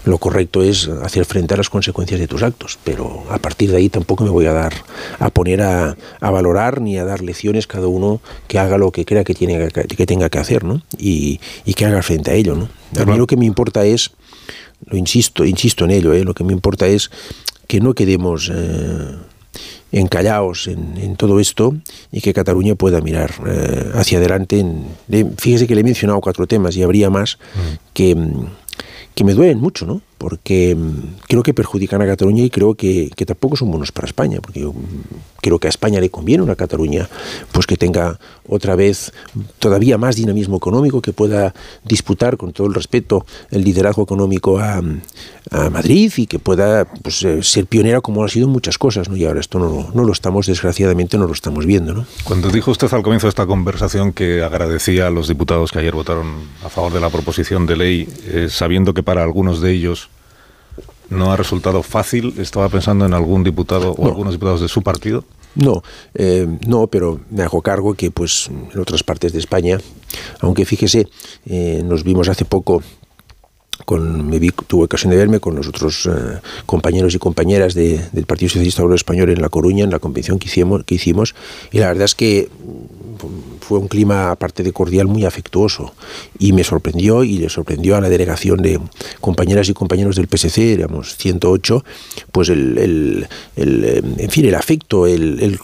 lo 0.05 0.19
correcto 0.19 0.61
es 0.61 0.87
hacer 0.87 1.25
frente 1.25 1.55
a 1.55 1.57
las 1.57 1.69
consecuencias 1.69 2.19
de 2.19 2.27
tus 2.27 2.43
actos, 2.43 2.77
pero 2.83 3.23
a 3.31 3.39
partir 3.39 3.71
de 3.71 3.77
ahí 3.77 3.89
tampoco 3.89 4.23
me 4.23 4.29
voy 4.29 4.45
a 4.45 4.53
dar 4.53 4.73
a 5.17 5.31
poner 5.31 5.63
a, 5.63 5.97
a 6.19 6.29
valorar 6.29 6.79
ni 6.79 6.97
a 6.99 7.05
dar 7.05 7.21
lecciones 7.21 7.65
cada 7.65 7.87
uno 7.87 8.21
que 8.47 8.59
haga 8.59 8.77
lo 8.77 8.91
que 8.91 9.03
crea 9.03 9.23
que 9.23 9.33
tiene 9.33 9.69
que, 9.69 9.83
que 9.87 10.05
tenga 10.05 10.29
que 10.29 10.37
hacer, 10.37 10.63
¿no? 10.63 10.83
Y, 10.99 11.39
y, 11.65 11.73
que 11.73 11.85
haga 11.85 12.03
frente 12.03 12.29
a 12.29 12.35
ello, 12.35 12.55
¿no? 12.55 12.69
A 13.01 13.05
mí 13.05 13.17
lo 13.17 13.25
que 13.25 13.35
me 13.35 13.45
importa 13.45 13.83
es, 13.85 14.11
lo 14.85 14.97
insisto, 14.97 15.43
insisto 15.43 15.85
en 15.85 15.91
ello, 15.91 16.13
¿eh? 16.13 16.23
lo 16.23 16.33
que 16.33 16.43
me 16.43 16.53
importa 16.53 16.85
es 16.85 17.09
que 17.67 17.79
no 17.79 17.93
quedemos 17.93 18.51
eh, 18.53 19.15
encallados 19.91 20.67
en, 20.67 20.97
en, 20.97 21.15
todo 21.15 21.39
esto 21.39 21.75
y 22.11 22.21
que 22.21 22.33
Cataluña 22.33 22.75
pueda 22.75 23.01
mirar 23.01 23.31
eh, 23.47 23.91
hacia 23.93 24.17
adelante. 24.17 24.59
En, 24.59 24.85
de, 25.07 25.25
fíjese 25.37 25.67
que 25.67 25.75
le 25.75 25.81
he 25.81 25.83
mencionado 25.83 26.19
cuatro 26.21 26.47
temas 26.47 26.75
y 26.75 26.83
habría 26.83 27.09
más 27.09 27.37
mm. 27.37 27.93
que, 27.93 28.17
que 29.15 29.23
me 29.23 29.33
duelen 29.33 29.59
mucho, 29.59 29.85
¿no? 29.85 30.01
Porque 30.17 30.75
creo 31.27 31.43
que 31.43 31.53
perjudican 31.53 32.01
a 32.01 32.05
Cataluña 32.05 32.43
y 32.43 32.49
creo 32.49 32.75
que, 32.75 33.11
que, 33.15 33.25
tampoco 33.25 33.55
son 33.55 33.69
buenos 33.69 33.91
para 33.91 34.07
España, 34.07 34.39
porque 34.41 34.61
yo 34.61 34.73
creo 35.41 35.59
que 35.59 35.67
a 35.67 35.69
España 35.69 36.01
le 36.01 36.09
conviene 36.09 36.43
una 36.43 36.55
Cataluña 36.55 37.07
pues 37.51 37.67
que 37.67 37.77
tenga 37.77 38.19
otra 38.47 38.75
vez 38.75 39.13
todavía 39.59 39.97
más 39.97 40.15
dinamismo 40.15 40.57
económico, 40.57 41.01
que 41.01 41.13
pueda 41.13 41.53
disputar 41.83 42.37
con 42.37 42.53
todo 42.53 42.67
el 42.67 42.73
respeto 42.73 43.25
el 43.51 43.63
liderazgo 43.63 44.03
económico 44.03 44.59
a, 44.59 44.81
a 45.51 45.69
Madrid 45.69 46.11
y 46.17 46.27
que 46.27 46.39
pueda 46.39 46.85
pues, 46.85 47.25
ser 47.41 47.65
pionera 47.67 48.01
como 48.01 48.23
ha 48.23 48.29
sido 48.29 48.47
en 48.47 48.53
muchas 48.53 48.77
cosas, 48.77 49.09
¿no? 49.09 49.15
Y 49.15 49.25
ahora 49.25 49.39
esto 49.39 49.59
no, 49.59 49.89
no 49.93 50.03
lo 50.03 50.11
estamos, 50.11 50.47
desgraciadamente, 50.47 51.17
no 51.17 51.27
lo 51.27 51.33
estamos 51.33 51.65
viendo, 51.65 51.93
¿no? 51.93 52.05
Cuando 52.23 52.49
dijo 52.49 52.71
usted 52.71 52.91
al 52.93 53.03
comienzo 53.03 53.27
de 53.27 53.29
esta 53.29 53.45
conversación 53.45 54.13
que 54.13 54.43
agradecía 54.43 55.07
a 55.07 55.09
los 55.09 55.27
diputados 55.27 55.71
que 55.71 55.79
ayer 55.79 55.93
votaron 55.93 56.27
a 56.63 56.69
favor 56.69 56.93
de 56.93 56.99
la 56.99 57.09
proposición 57.09 57.65
de 57.65 57.77
ley, 57.77 58.09
eh, 58.25 58.47
sabiendo 58.49 58.93
que 58.93 59.03
para 59.03 59.23
algunos 59.23 59.61
de 59.61 59.71
ellos 59.71 60.06
no 61.09 61.31
ha 61.31 61.35
resultado 61.37 61.83
fácil. 61.83 62.33
¿Estaba 62.37 62.69
pensando 62.69 63.05
en 63.05 63.13
algún 63.13 63.43
diputado 63.43 63.91
o 63.93 64.03
No. 64.03 64.07
algunos 64.09 64.33
diputados 64.33 64.61
de 64.61 64.67
su 64.67 64.81
partido? 64.81 65.23
No, 65.55 65.81
eh, 66.13 66.45
no, 66.67 66.85
pero 66.87 67.19
me 67.31 67.41
hago 67.43 67.61
cargo 67.61 67.95
que 67.95 68.11
pues 68.11 68.49
en 68.73 68.79
otras 68.79 69.01
partes 69.03 69.33
de 69.33 69.39
España, 69.39 69.79
aunque 70.39 70.65
fíjese, 70.65 71.07
eh, 71.47 71.81
nos 71.83 72.03
vimos 72.03 72.29
hace 72.29 72.45
poco 72.45 72.83
con, 73.85 74.27
me 74.27 74.37
vi, 74.39 74.49
tuve 74.51 74.85
ocasión 74.85 75.11
de 75.11 75.17
verme 75.17 75.39
con 75.39 75.55
los 75.55 75.67
otros 75.67 76.07
eh, 76.07 76.39
compañeros 76.65 77.15
y 77.15 77.19
compañeras 77.19 77.73
de, 77.73 77.99
del 78.11 78.25
Partido 78.25 78.49
Socialista 78.49 78.83
Obrero 78.83 78.95
Español 78.95 79.29
en 79.29 79.41
La 79.41 79.49
Coruña, 79.49 79.83
en 79.83 79.91
la 79.91 79.99
convención 79.99 80.37
que 80.39 80.47
hicimos, 80.47 80.83
que 80.83 80.95
hicimos, 80.95 81.33
y 81.71 81.79
la 81.79 81.87
verdad 81.87 82.05
es 82.05 82.13
que 82.15 82.49
fue 83.59 83.79
un 83.79 83.87
clima, 83.87 84.31
aparte 84.31 84.63
de 84.63 84.73
cordial, 84.73 85.07
muy 85.07 85.25
afectuoso. 85.25 85.93
Y 86.39 86.53
me 86.53 86.63
sorprendió 86.63 87.23
y 87.23 87.37
le 87.37 87.49
sorprendió 87.49 87.95
a 87.95 88.01
la 88.01 88.09
delegación 88.09 88.61
de 88.61 88.79
compañeras 89.21 89.69
y 89.69 89.73
compañeros 89.73 90.15
del 90.15 90.27
PSC, 90.27 90.73
éramos 90.73 91.15
108, 91.17 91.83
pues 92.31 92.49
el, 92.49 92.77
el, 92.77 93.27
el 93.55 94.13
en 94.17 94.29
fin, 94.29 94.45
el 94.45 94.55
afecto, 94.55 95.07
el, 95.07 95.59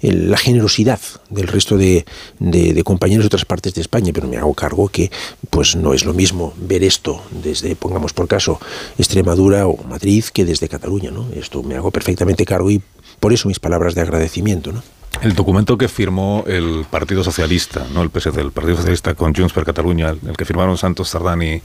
la 0.00 0.36
generosidad 0.36 1.00
del 1.30 1.48
resto 1.48 1.76
de, 1.76 2.04
de, 2.38 2.74
de, 2.74 2.84
compañeros 2.84 3.24
de 3.24 3.28
otras 3.28 3.44
partes 3.44 3.74
de 3.74 3.80
España. 3.80 4.12
Pero 4.12 4.28
me 4.28 4.36
hago 4.36 4.54
cargo 4.54 4.88
que 4.88 5.10
pues 5.50 5.76
no 5.76 5.94
es 5.94 6.04
lo 6.04 6.14
mismo 6.14 6.54
ver 6.56 6.84
esto 6.84 7.22
desde, 7.42 7.76
pongamos 7.76 8.12
por 8.12 8.28
caso, 8.28 8.60
Extremadura 8.98 9.66
o 9.66 9.82
Madrid 9.84 10.24
que 10.32 10.44
desde 10.44 10.68
Cataluña. 10.68 11.10
¿no? 11.10 11.28
Esto 11.34 11.62
me 11.62 11.76
hago 11.76 11.90
perfectamente 11.90 12.44
cargo 12.44 12.70
y 12.70 12.82
por 13.22 13.32
eso 13.32 13.46
mis 13.46 13.60
palabras 13.60 13.94
de 13.94 14.00
agradecimiento. 14.00 14.72
¿no? 14.72 14.82
El 15.20 15.34
documento 15.34 15.78
que 15.78 15.86
firmó 15.86 16.42
el 16.48 16.84
Partido 16.90 17.22
Socialista, 17.22 17.86
no 17.94 18.02
el 18.02 18.10
PSC, 18.10 18.36
el 18.40 18.50
Partido 18.50 18.78
Socialista 18.78 19.14
con 19.14 19.32
Junts 19.32 19.52
per 19.52 19.64
Cataluña, 19.64 20.08
el 20.10 20.36
que 20.36 20.44
firmaron 20.44 20.76
Santos 20.76 21.10
Sardán 21.10 21.40
y, 21.40 21.62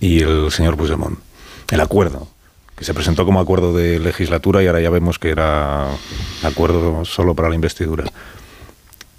y 0.00 0.18
el 0.18 0.50
señor 0.50 0.76
Puigdemont, 0.76 1.16
el 1.70 1.80
acuerdo, 1.80 2.26
que 2.74 2.84
se 2.84 2.92
presentó 2.92 3.24
como 3.24 3.38
acuerdo 3.38 3.72
de 3.72 4.00
legislatura 4.00 4.60
y 4.60 4.66
ahora 4.66 4.80
ya 4.80 4.90
vemos 4.90 5.20
que 5.20 5.30
era 5.30 5.86
acuerdo 6.42 7.04
solo 7.04 7.36
para 7.36 7.48
la 7.48 7.54
investidura. 7.54 8.10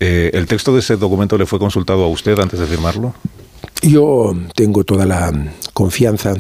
Eh, 0.01 0.31
¿El 0.33 0.45
texto 0.45 0.73
de 0.73 0.81
ese 0.81 0.97
documento 0.97 1.37
le 1.37 1.45
fue 1.45 1.57
consultado 1.57 2.03
a 2.03 2.09
usted 2.09 2.37
antes 2.37 2.59
de 2.59 2.67
firmarlo? 2.67 3.13
Yo 3.81 4.35
tengo 4.55 4.83
toda 4.83 5.05
la 5.05 5.31
confianza 5.71 6.33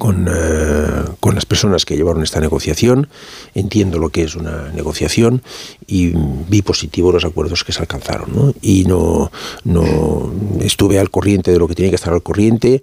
con, 0.00 0.28
eh, 0.32 1.04
con, 1.20 1.34
las 1.34 1.44
personas 1.44 1.84
que 1.84 1.94
llevaron 1.94 2.22
esta 2.22 2.40
negociación, 2.40 3.08
entiendo 3.54 3.98
lo 3.98 4.08
que 4.08 4.22
es 4.22 4.34
una 4.34 4.70
negociación 4.72 5.42
y 5.86 6.14
vi 6.48 6.62
positivo 6.62 7.12
los 7.12 7.26
acuerdos 7.26 7.64
que 7.64 7.72
se 7.72 7.80
alcanzaron. 7.80 8.30
¿no? 8.34 8.54
Y 8.62 8.84
no, 8.86 9.30
no 9.64 10.32
estuve 10.62 10.98
al 10.98 11.10
corriente 11.10 11.52
de 11.52 11.58
lo 11.58 11.68
que 11.68 11.74
tenía 11.74 11.90
que 11.90 11.96
estar 11.96 12.14
al 12.14 12.22
corriente 12.22 12.80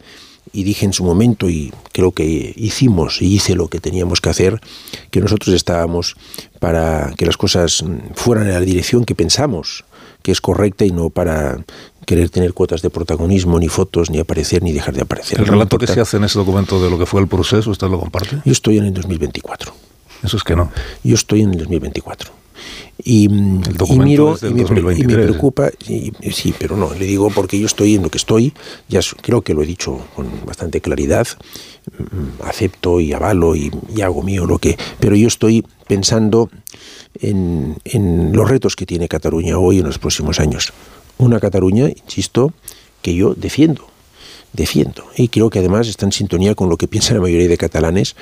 y 0.54 0.64
dije 0.64 0.86
en 0.86 0.94
su 0.94 1.04
momento, 1.04 1.50
y 1.50 1.74
creo 1.92 2.12
que 2.12 2.54
hicimos 2.56 3.20
y 3.20 3.34
hice 3.34 3.56
lo 3.56 3.68
que 3.68 3.80
teníamos 3.80 4.22
que 4.22 4.30
hacer, 4.30 4.62
que 5.10 5.20
nosotros 5.20 5.56
estábamos 5.56 6.16
para 6.60 7.16
que 7.18 7.26
las 7.26 7.36
cosas 7.36 7.84
fueran 8.14 8.46
en 8.46 8.54
la 8.54 8.62
dirección 8.62 9.06
que 9.06 9.16
pensamos 9.16 9.86
que 10.22 10.32
es 10.32 10.42
correcta 10.42 10.86
y 10.86 10.92
no 10.92 11.10
para 11.10 11.64
querer 12.08 12.30
tener 12.30 12.54
cuotas 12.54 12.82
de 12.82 12.90
protagonismo, 12.90 13.60
ni 13.60 13.68
fotos, 13.68 14.10
ni 14.10 14.18
aparecer, 14.18 14.64
ni 14.64 14.72
dejar 14.72 14.96
de 14.96 15.02
aparecer. 15.02 15.40
¿El 15.40 15.46
relato 15.46 15.78
que 15.78 15.88
se 15.88 16.00
hace 16.00 16.16
en 16.16 16.24
ese 16.24 16.40
documento 16.40 16.82
de 16.82 16.90
lo 16.90 16.98
que 16.98 17.06
fue 17.06 17.20
el 17.20 17.28
proceso, 17.28 17.70
usted 17.70 17.88
lo 17.88 18.00
comparte? 18.00 18.38
Yo 18.46 18.52
estoy 18.54 18.78
en 18.78 18.86
el 18.86 18.94
2024. 18.94 19.74
Eso 20.24 20.38
es 20.38 20.44
que 20.44 20.56
no. 20.56 20.72
Yo 21.04 21.16
estoy 21.16 21.42
en 21.42 21.52
el 21.52 21.58
2024. 21.58 22.32
Y, 23.04 23.26
y 23.26 24.00
miro 24.00 24.38
y 24.42 24.54
me, 24.54 24.62
y 24.98 25.04
me, 25.04 25.14
preocupa, 25.16 25.70
y, 25.88 26.14
sí, 26.32 26.54
pero 26.58 26.78
no, 26.78 26.94
le 26.94 27.06
digo 27.06 27.30
porque 27.30 27.60
yo 27.60 27.66
estoy 27.66 27.96
en 27.96 28.04
lo 28.04 28.10
que 28.10 28.18
estoy, 28.18 28.54
ya 28.88 29.02
creo 29.22 29.42
que 29.42 29.54
lo 29.54 29.62
he 29.62 29.66
dicho 29.66 30.00
con 30.16 30.28
bastante 30.46 30.82
claridad, 30.82 31.28
mm, 32.00 32.42
acepto 32.44 33.00
y 33.00 33.14
avalo 33.14 33.56
y, 33.56 33.70
y 33.96 34.02
hago 34.02 34.24
mío 34.24 34.46
lo 34.46 34.58
que, 34.58 34.78
pero 35.00 35.16
yo 35.16 35.28
estoy 35.28 35.64
pensando 35.88 36.50
en, 37.20 37.78
en 37.84 38.32
los 38.34 38.50
retos 38.50 38.76
que 38.76 38.88
tiene 38.88 39.08
Cataluña 39.08 39.60
hoy 39.60 39.80
en 39.80 39.86
los 39.86 40.00
próximos 40.00 40.40
años 40.40 40.74
una 41.18 41.40
Cataluña, 41.40 41.90
insisto, 41.90 42.54
que 43.02 43.16
yo 43.16 43.34
defiendo, 43.34 43.88
defiendo. 44.54 45.06
Y 45.16 45.30
creo 45.30 45.50
que 45.50 45.60
además 45.60 45.88
está 45.88 46.06
en 46.06 46.12
sintonía 46.12 46.56
con 46.56 46.70
lo 46.70 46.78
que 46.78 46.88
piensa 46.88 47.14
la 47.14 47.22
mayoría 47.22 47.48
de 47.48 47.58
catalanes, 47.58 48.16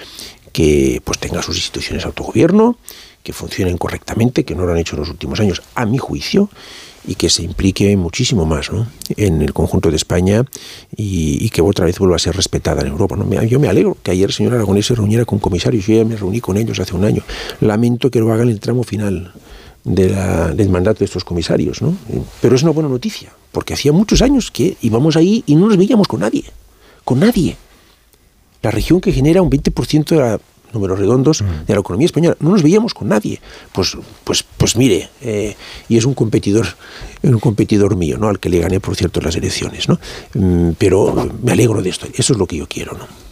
que 0.51 1.01
pues 1.03 1.19
tenga 1.19 1.41
sus 1.41 1.57
instituciones 1.57 2.03
de 2.03 2.07
autogobierno, 2.07 2.77
que 3.23 3.33
funcionen 3.33 3.77
correctamente, 3.77 4.45
que 4.45 4.55
no 4.55 4.65
lo 4.65 4.71
han 4.71 4.77
hecho 4.77 4.95
en 4.95 5.01
los 5.01 5.09
últimos 5.09 5.39
años, 5.39 5.61
a 5.73 5.85
mi 5.85 5.97
juicio, 5.97 6.49
y 7.07 7.15
que 7.15 7.29
se 7.29 7.43
implique 7.43 7.95
muchísimo 7.97 8.45
más 8.45 8.71
¿no? 8.71 8.87
en 9.15 9.41
el 9.41 9.53
conjunto 9.53 9.89
de 9.89 9.95
España 9.95 10.45
y, 10.95 11.43
y, 11.43 11.49
que 11.49 11.61
otra 11.61 11.85
vez 11.85 11.99
vuelva 11.99 12.15
a 12.15 12.19
ser 12.19 12.35
respetada 12.35 12.81
en 12.81 12.87
Europa. 12.87 13.15
¿no? 13.15 13.43
Yo 13.43 13.59
me 13.59 13.67
alegro 13.67 13.97
que 14.01 14.11
ayer 14.11 14.29
el 14.29 14.33
señor 14.33 14.53
Aragonés 14.53 14.87
se 14.87 14.95
reuniera 14.95 15.25
con 15.25 15.39
comisarios, 15.39 15.85
yo 15.85 15.95
ya 15.95 16.05
me 16.05 16.15
reuní 16.15 16.41
con 16.41 16.57
ellos 16.57 16.79
hace 16.79 16.95
un 16.95 17.05
año. 17.05 17.23
Lamento 17.61 18.09
que 18.09 18.19
lo 18.19 18.31
hagan 18.33 18.47
en 18.47 18.53
el 18.53 18.59
tramo 18.59 18.83
final 18.83 19.33
de 19.85 20.09
la, 20.09 20.49
del 20.49 20.69
mandato 20.69 20.99
de 20.99 21.05
estos 21.05 21.23
comisarios, 21.23 21.81
¿no? 21.81 21.95
Pero 22.41 22.55
es 22.55 22.63
una 22.63 22.71
buena 22.71 22.89
noticia, 22.89 23.31
porque 23.51 23.73
hacía 23.73 23.93
muchos 23.93 24.21
años 24.21 24.51
que 24.51 24.75
íbamos 24.81 25.15
ahí 25.15 25.43
y 25.45 25.55
no 25.55 25.67
nos 25.67 25.77
veíamos 25.77 26.07
con 26.07 26.19
nadie, 26.19 26.43
con 27.05 27.19
nadie. 27.19 27.55
La 28.61 28.71
región 28.71 28.99
que 28.99 29.13
genera 29.13 29.43
un 29.43 29.49
20% 29.49 30.05
de 30.05 30.15
la, 30.17 30.39
números 30.73 30.99
redondos 30.99 31.43
de 31.65 31.73
la 31.73 31.79
economía 31.79 32.07
española, 32.07 32.35
no 32.39 32.49
nos 32.49 32.63
veíamos 32.63 32.93
con 32.93 33.07
nadie. 33.07 33.39
Pues, 33.71 33.95
pues, 34.23 34.43
pues 34.43 34.75
mire, 34.75 35.09
eh, 35.21 35.55
y 35.87 35.97
es 35.97 36.05
un 36.05 36.15
competidor, 36.15 36.67
un 37.23 37.39
competidor 37.39 37.95
mío, 37.95 38.17
¿no? 38.17 38.27
Al 38.27 38.39
que 38.39 38.49
le 38.49 38.59
gané, 38.59 38.79
por 38.79 38.95
cierto, 38.95 39.21
las 39.21 39.35
elecciones, 39.35 39.87
¿no? 39.87 39.99
Mm, 40.33 40.71
pero 40.77 41.29
me 41.41 41.51
alegro 41.51 41.81
de 41.81 41.89
esto, 41.89 42.07
eso 42.13 42.33
es 42.33 42.39
lo 42.39 42.47
que 42.47 42.57
yo 42.57 42.67
quiero, 42.67 42.93
¿no? 42.93 43.24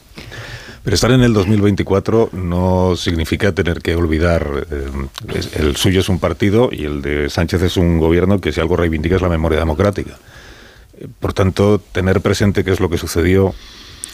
Pero 0.84 0.96
estar 0.96 1.12
en 1.12 1.22
el 1.22 1.34
2024 1.34 2.32
no 2.34 2.96
significa 2.98 3.54
tener 3.54 3.82
que 3.82 3.96
olvidar, 3.96 4.68
eh, 4.70 4.90
el 5.56 5.78
suyo 5.78 6.02
es 6.02 6.10
un 6.10 6.20
partido 6.20 6.70
y 6.72 6.84
el 6.84 7.02
de 7.02 7.30
Sánchez 7.30 7.62
es 7.62 7.78
un 7.78 8.00
gobierno 8.00 8.42
que 8.42 8.52
si 8.52 8.60
algo 8.60 8.76
reivindica 8.76 9.16
es 9.16 9.22
la 9.22 9.30
memoria 9.30 9.60
democrática. 9.60 10.18
Por 11.20 11.34
tanto, 11.34 11.80
tener 11.80 12.20
presente 12.20 12.66
qué 12.66 12.72
es 12.72 12.82
lo 12.82 12.90
que 12.90 12.98
sucedió 12.98 13.56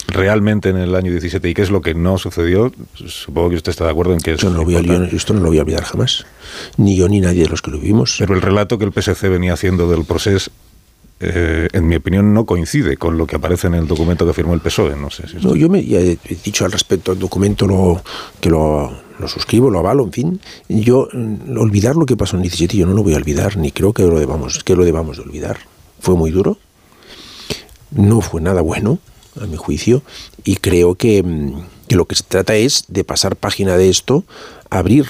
realmente 0.08 0.70
en 0.70 0.78
el 0.78 0.96
año 0.96 1.12
17 1.12 1.50
y 1.50 1.54
qué 1.54 1.64
es 1.64 1.72
lo 1.72 1.82
que 1.82 1.96
no 1.96 2.18
sucedió, 2.18 2.72
supongo 2.94 3.50
que 3.50 3.56
usted 3.56 3.72
está 3.72 3.86
de 3.86 3.92
acuerdo 3.92 4.14
en 4.14 4.20
que 4.20 4.34
es 4.34 4.42
yo 4.42 4.50
no 4.50 4.58
lo 4.58 4.66
voy 4.66 4.76
a, 4.76 4.82
yo 4.82 5.04
esto 5.06 5.34
no 5.34 5.42
lo 5.42 5.48
voy 5.48 5.60
a 5.60 5.62
olvidar 5.62 5.84
jamás, 5.84 6.26
ni 6.78 6.96
yo 6.96 7.08
ni 7.10 7.20
nadie 7.20 7.44
de 7.44 7.50
los 7.50 7.62
que 7.62 7.72
lo 7.72 7.80
vivimos. 7.80 8.16
Pero 8.20 8.36
el 8.36 8.42
relato 8.42 8.78
que 8.78 8.86
el 8.86 8.94
PSC 8.94 9.28
venía 9.28 9.54
haciendo 9.54 9.90
del 9.90 10.06
proceso 10.06 10.52
eh, 11.22 11.68
en 11.74 11.88
mi 11.88 11.98
opinión, 11.98 12.34
no 12.34 12.46
coincide 12.46 12.96
con 12.96 13.18
lo 13.18 13.28
que 13.28 13.36
aparece 13.36 13.68
en 13.68 13.74
el 13.74 13.88
documento 13.88 14.26
que 14.26 14.34
firmó 14.34 14.54
el 14.54 14.62
PSOE. 14.62 14.96
No 14.96 15.10
sé 15.10 15.28
si 15.28 15.36
no, 15.38 15.56
yo 15.56 15.68
me, 15.68 15.84
ya 15.84 16.00
he 16.00 16.18
dicho 16.44 16.64
al 16.64 16.72
respecto 16.72 17.12
al 17.12 17.20
documento 17.20 17.68
lo, 17.68 18.02
que 18.40 18.50
lo, 18.50 18.90
lo, 19.20 19.28
suscribo, 19.28 19.70
lo 19.70 19.80
avalo, 19.80 20.06
en 20.06 20.14
fin. 20.14 20.42
Yo, 20.70 21.10
mm, 21.12 21.58
olvidar 21.58 21.98
lo 21.98 22.06
que 22.06 22.16
pasó 22.16 22.38
en 22.38 22.44
el 22.44 22.50
17, 22.50 22.78
yo 22.78 22.86
no 22.86 22.94
lo 22.94 23.04
voy 23.04 23.16
a 23.16 23.18
olvidar, 23.18 23.58
ni 23.58 23.72
creo 23.72 23.92
que 23.92 24.04
lo 24.04 24.18
debamos, 24.18 24.64
que 24.64 24.76
lo 24.76 24.86
debamos 24.86 25.18
de 25.18 25.24
olvidar. 25.24 25.58
Fue 26.00 26.16
muy 26.16 26.32
duro, 26.32 26.58
no 27.92 28.22
fue 28.22 28.40
nada 28.40 28.62
bueno, 28.62 29.00
a 29.42 29.46
mi 29.46 29.58
juicio, 29.58 30.04
y 30.46 30.56
creo 30.56 30.96
que, 30.96 31.22
mm, 31.22 31.62
que 31.90 31.96
lo 31.98 32.06
que 32.06 32.16
se 32.16 32.24
trata 32.24 32.56
es 32.56 32.86
de 32.88 33.04
pasar 33.04 33.36
página 33.36 33.76
de 33.76 33.90
esto 33.90 34.24
abrir, 34.70 35.08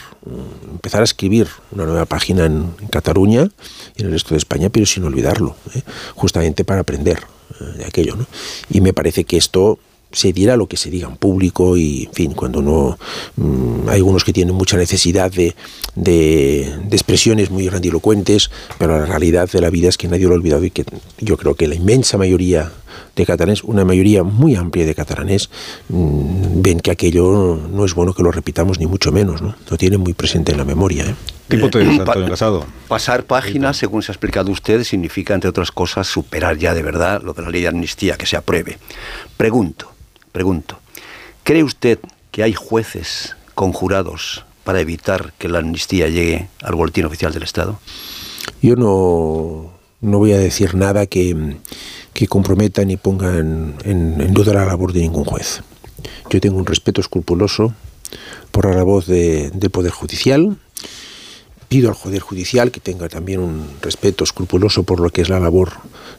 empezar 0.72 1.02
a 1.02 1.04
escribir 1.04 1.48
una 1.72 1.86
nueva 1.86 2.06
página 2.06 2.46
en, 2.46 2.72
Cataluña 2.90 3.50
y 3.96 4.02
en 4.02 4.08
el 4.08 4.14
resto 4.14 4.32
de 4.32 4.38
España, 4.38 4.70
pero 4.70 4.86
sin 4.86 5.04
olvidarlo, 5.04 5.56
¿eh? 5.76 5.82
justamente 6.16 6.64
para 6.64 6.82
aprender 6.82 7.20
eh, 7.60 7.78
de 7.80 7.86
aquello. 7.86 8.16
¿no? 8.16 8.26
Y 8.70 8.82
me 8.82 8.94
parece 8.94 9.26
que 9.26 9.38
esto 9.38 9.80
se 10.12 10.34
dirá 10.34 10.58
lo 10.58 10.68
que 10.68 10.78
se 10.78 10.90
diga 10.90 11.08
en 11.08 11.18
público 11.18 11.78
y, 11.78 12.06
en 12.06 12.14
fin, 12.14 12.34
cuando 12.34 12.62
no... 12.62 12.98
Mmm, 13.36 13.88
hay 13.90 13.98
algunos 13.98 14.24
que 14.24 14.34
tienen 14.34 14.56
mucha 14.56 14.78
necesidad 14.78 15.32
de, 15.32 15.56
de, 15.96 16.62
expresiones 16.92 17.52
muy 17.52 17.66
grandilocuentes, 17.66 18.50
pero 18.78 19.00
la 19.00 19.06
realidad 19.06 19.50
de 19.50 19.62
la 19.62 19.70
vida 19.70 19.90
es 19.90 19.98
que 19.98 20.08
nadie 20.08 20.26
lo 20.26 20.32
ha 20.32 20.36
olvidado 20.36 20.64
y 20.64 20.72
que 20.72 20.86
yo 21.20 21.38
creo 21.38 21.56
que 21.56 21.68
la 21.68 21.76
inmensa 21.76 22.18
mayoría 22.18 22.72
de 23.16 23.26
catalanes, 23.26 23.64
una 23.64 23.86
mayoría 23.86 24.24
muy 24.24 24.56
amplia 24.56 24.86
de 24.86 24.96
catalanes, 24.96 25.50
mmm, 25.90 26.62
ven 26.62 26.80
que 26.80 26.92
aquello 26.92 27.60
no 27.72 27.86
es 27.86 27.94
bueno 27.94 28.14
que 28.14 28.24
lo 28.24 28.32
repitamos, 28.32 28.80
ni 28.80 28.88
mucho 28.88 29.12
menos, 29.12 29.42
¿no? 29.42 29.56
Lo 29.70 29.78
tienen 29.78 30.00
muy 30.02 30.14
presente 30.14 30.52
en 30.52 30.58
la 30.58 30.66
memoria, 30.66 31.06
¿eh? 31.06 31.16
¿Tipo 31.50 31.70
te 31.72 31.82
Antonio 31.82 32.30
Casado? 32.30 32.66
Pasar 32.88 33.24
páginas, 33.24 33.76
según 33.78 34.04
se 34.04 34.12
ha 34.12 34.14
explicado 34.14 34.52
usted, 34.52 34.84
significa, 34.84 35.34
entre 35.34 35.50
otras 35.50 35.72
cosas, 35.72 36.06
superar 36.06 36.58
ya 36.58 36.76
de 36.76 36.84
verdad 36.84 37.24
lo 37.24 37.34
de 37.34 37.42
la 37.42 37.50
ley 37.50 37.62
de 37.62 37.70
amnistía, 37.70 38.18
que 38.18 38.28
se 38.28 38.38
apruebe. 38.38 38.78
Pregunto, 39.36 39.92
pregunto, 40.32 40.78
¿cree 41.44 41.64
usted 41.64 41.98
que 42.30 42.44
hay 42.44 42.54
jueces 42.54 43.36
conjurados 43.56 44.46
para 44.64 44.80
evitar 44.80 45.34
que 45.40 45.48
la 45.48 45.58
amnistía 45.58 46.08
llegue 46.08 46.50
al 46.62 46.76
boletín 46.76 47.06
oficial 47.06 47.34
del 47.34 47.42
Estado? 47.42 47.80
Yo 48.62 48.76
no, 48.76 49.72
no 50.02 50.18
voy 50.20 50.34
a 50.34 50.38
decir 50.38 50.76
nada 50.76 51.08
que, 51.08 51.56
que 52.14 52.28
comprometa 52.28 52.84
ni 52.86 52.98
ponga 52.98 53.38
en, 53.38 53.76
en, 53.84 54.34
duda 54.34 54.54
la 54.54 54.66
labor 54.66 54.94
de 54.94 55.02
ningún 55.02 55.26
juez. 55.26 55.62
Yo 56.30 56.40
tengo 56.42 56.58
un 56.58 56.66
respeto 56.66 57.02
escrupuloso 57.02 57.74
por 58.52 58.74
la 58.74 58.84
voz 58.84 59.06
de, 59.08 59.52
Poder 59.72 59.92
Judicial, 59.92 60.58
pido 61.70 61.90
al 61.90 61.96
Poder 61.96 62.20
Judicial 62.20 62.72
que 62.72 62.80
tenga 62.80 63.08
también 63.08 63.40
un 63.40 63.66
respeto 63.82 64.24
escrupuloso 64.24 64.84
por 64.84 65.00
lo 65.00 65.12
que 65.12 65.22
es 65.22 65.30
la 65.30 65.40
labor 65.40 65.72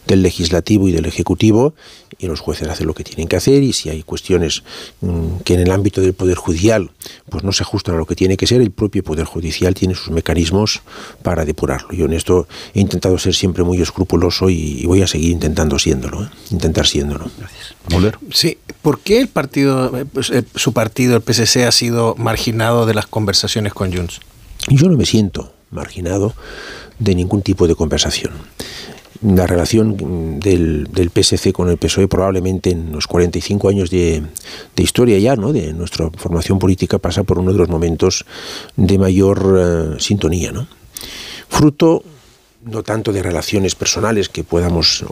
del 0.06 0.22
legislativo 0.22 0.88
y 0.88 0.92
del 0.92 1.06
ejecutivo 1.06 1.74
y 2.18 2.26
los 2.26 2.40
jueces 2.40 2.68
hacen 2.68 2.86
lo 2.86 2.94
que 2.94 3.04
tienen 3.04 3.28
que 3.28 3.36
hacer 3.36 3.62
y 3.62 3.72
si 3.72 3.90
hay 3.90 4.02
cuestiones 4.02 4.62
mmm, 5.00 5.38
que 5.44 5.54
en 5.54 5.60
el 5.60 5.70
ámbito 5.72 6.00
del 6.00 6.14
poder 6.14 6.36
judicial 6.36 6.90
pues 7.28 7.44
no 7.44 7.52
se 7.52 7.64
ajustan 7.64 7.96
a 7.96 7.98
lo 7.98 8.06
que 8.06 8.14
tiene 8.14 8.36
que 8.36 8.46
ser 8.46 8.60
el 8.60 8.70
propio 8.70 9.02
poder 9.02 9.26
judicial 9.26 9.74
tiene 9.74 9.94
sus 9.94 10.10
mecanismos 10.10 10.82
para 11.22 11.44
depurarlo 11.44 11.92
yo 11.92 12.04
en 12.04 12.12
esto 12.12 12.46
he 12.72 12.80
intentado 12.80 13.18
ser 13.18 13.34
siempre 13.34 13.64
muy 13.64 13.82
escrupuloso 13.82 14.50
y, 14.50 14.80
y 14.80 14.86
voy 14.86 15.02
a 15.02 15.06
seguir 15.06 15.30
intentando 15.32 15.78
siéndolo 15.78 16.24
¿eh? 16.24 16.30
intentar 16.50 16.86
siéndolo 16.86 17.30
gracias. 17.38 17.74
Sí, 18.32 18.58
¿por 18.82 19.00
qué 19.00 19.20
el 19.20 19.28
partido 19.28 19.90
pues, 20.12 20.30
eh, 20.30 20.44
su 20.54 20.72
partido 20.72 21.16
el 21.16 21.22
PSC 21.22 21.64
ha 21.66 21.72
sido 21.72 22.14
marginado 22.16 22.86
de 22.86 22.94
las 22.94 23.06
conversaciones 23.06 23.74
con 23.74 23.92
Junts? 23.92 24.20
Yo 24.68 24.88
no 24.88 24.96
me 24.96 25.06
siento 25.06 25.52
marginado 25.70 26.34
de 26.98 27.14
ningún 27.14 27.42
tipo 27.42 27.66
de 27.66 27.74
conversación. 27.74 28.32
La 29.22 29.46
relación 29.46 30.40
del, 30.40 30.88
del, 30.92 31.10
PSC 31.10 31.52
con 31.52 31.68
el 31.68 31.76
PSOE 31.76 32.08
probablemente 32.08 32.70
en 32.70 32.90
los 32.90 33.06
45 33.06 33.68
años 33.68 33.90
de, 33.90 34.22
de, 34.74 34.82
historia 34.82 35.18
ya, 35.18 35.36
¿no? 35.36 35.52
de 35.52 35.74
nuestra 35.74 36.08
formación 36.16 36.58
política, 36.58 36.98
pasa 36.98 37.22
por 37.22 37.38
uno 37.38 37.52
de 37.52 37.58
los 37.58 37.68
momentos 37.68 38.24
de 38.76 38.98
mayor 38.98 39.96
uh, 39.96 40.00
sintonía. 40.00 40.52
¿no? 40.52 40.66
Fruto 41.48 42.02
no 42.62 42.82
tanto 42.82 43.12
de 43.12 43.22
relaciones 43.22 43.74
personales 43.74 44.28
que 44.28 44.44
podamos 44.44 45.04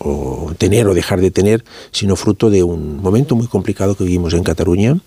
tener 0.58 0.86
o 0.86 0.94
dejar 0.94 1.20
de 1.20 1.30
tener, 1.30 1.64
sino 1.92 2.16
fruto 2.16 2.50
de 2.50 2.62
un 2.62 2.98
momento 2.98 3.36
muy 3.36 3.46
complicado 3.46 3.94
que 3.94 4.04
vivimos 4.04 4.34
en 4.34 4.44
Cataluña, 4.44 4.98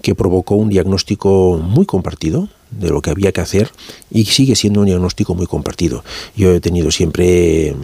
que 0.00 0.14
provocó 0.14 0.54
un 0.54 0.70
diagnóstico 0.70 1.58
muy 1.62 1.84
compartido 1.84 2.48
de 2.70 2.90
lo 2.90 3.02
que 3.02 3.10
había 3.10 3.30
que 3.32 3.40
hacer 3.40 3.70
y 4.10 4.24
sigue 4.24 4.56
siendo 4.56 4.80
un 4.80 4.86
diagnóstico 4.86 5.34
muy 5.34 5.46
compartido. 5.46 6.02
Yo 6.34 6.52
he 6.52 6.60
tenido 6.60 6.90
siempre, 6.90 7.74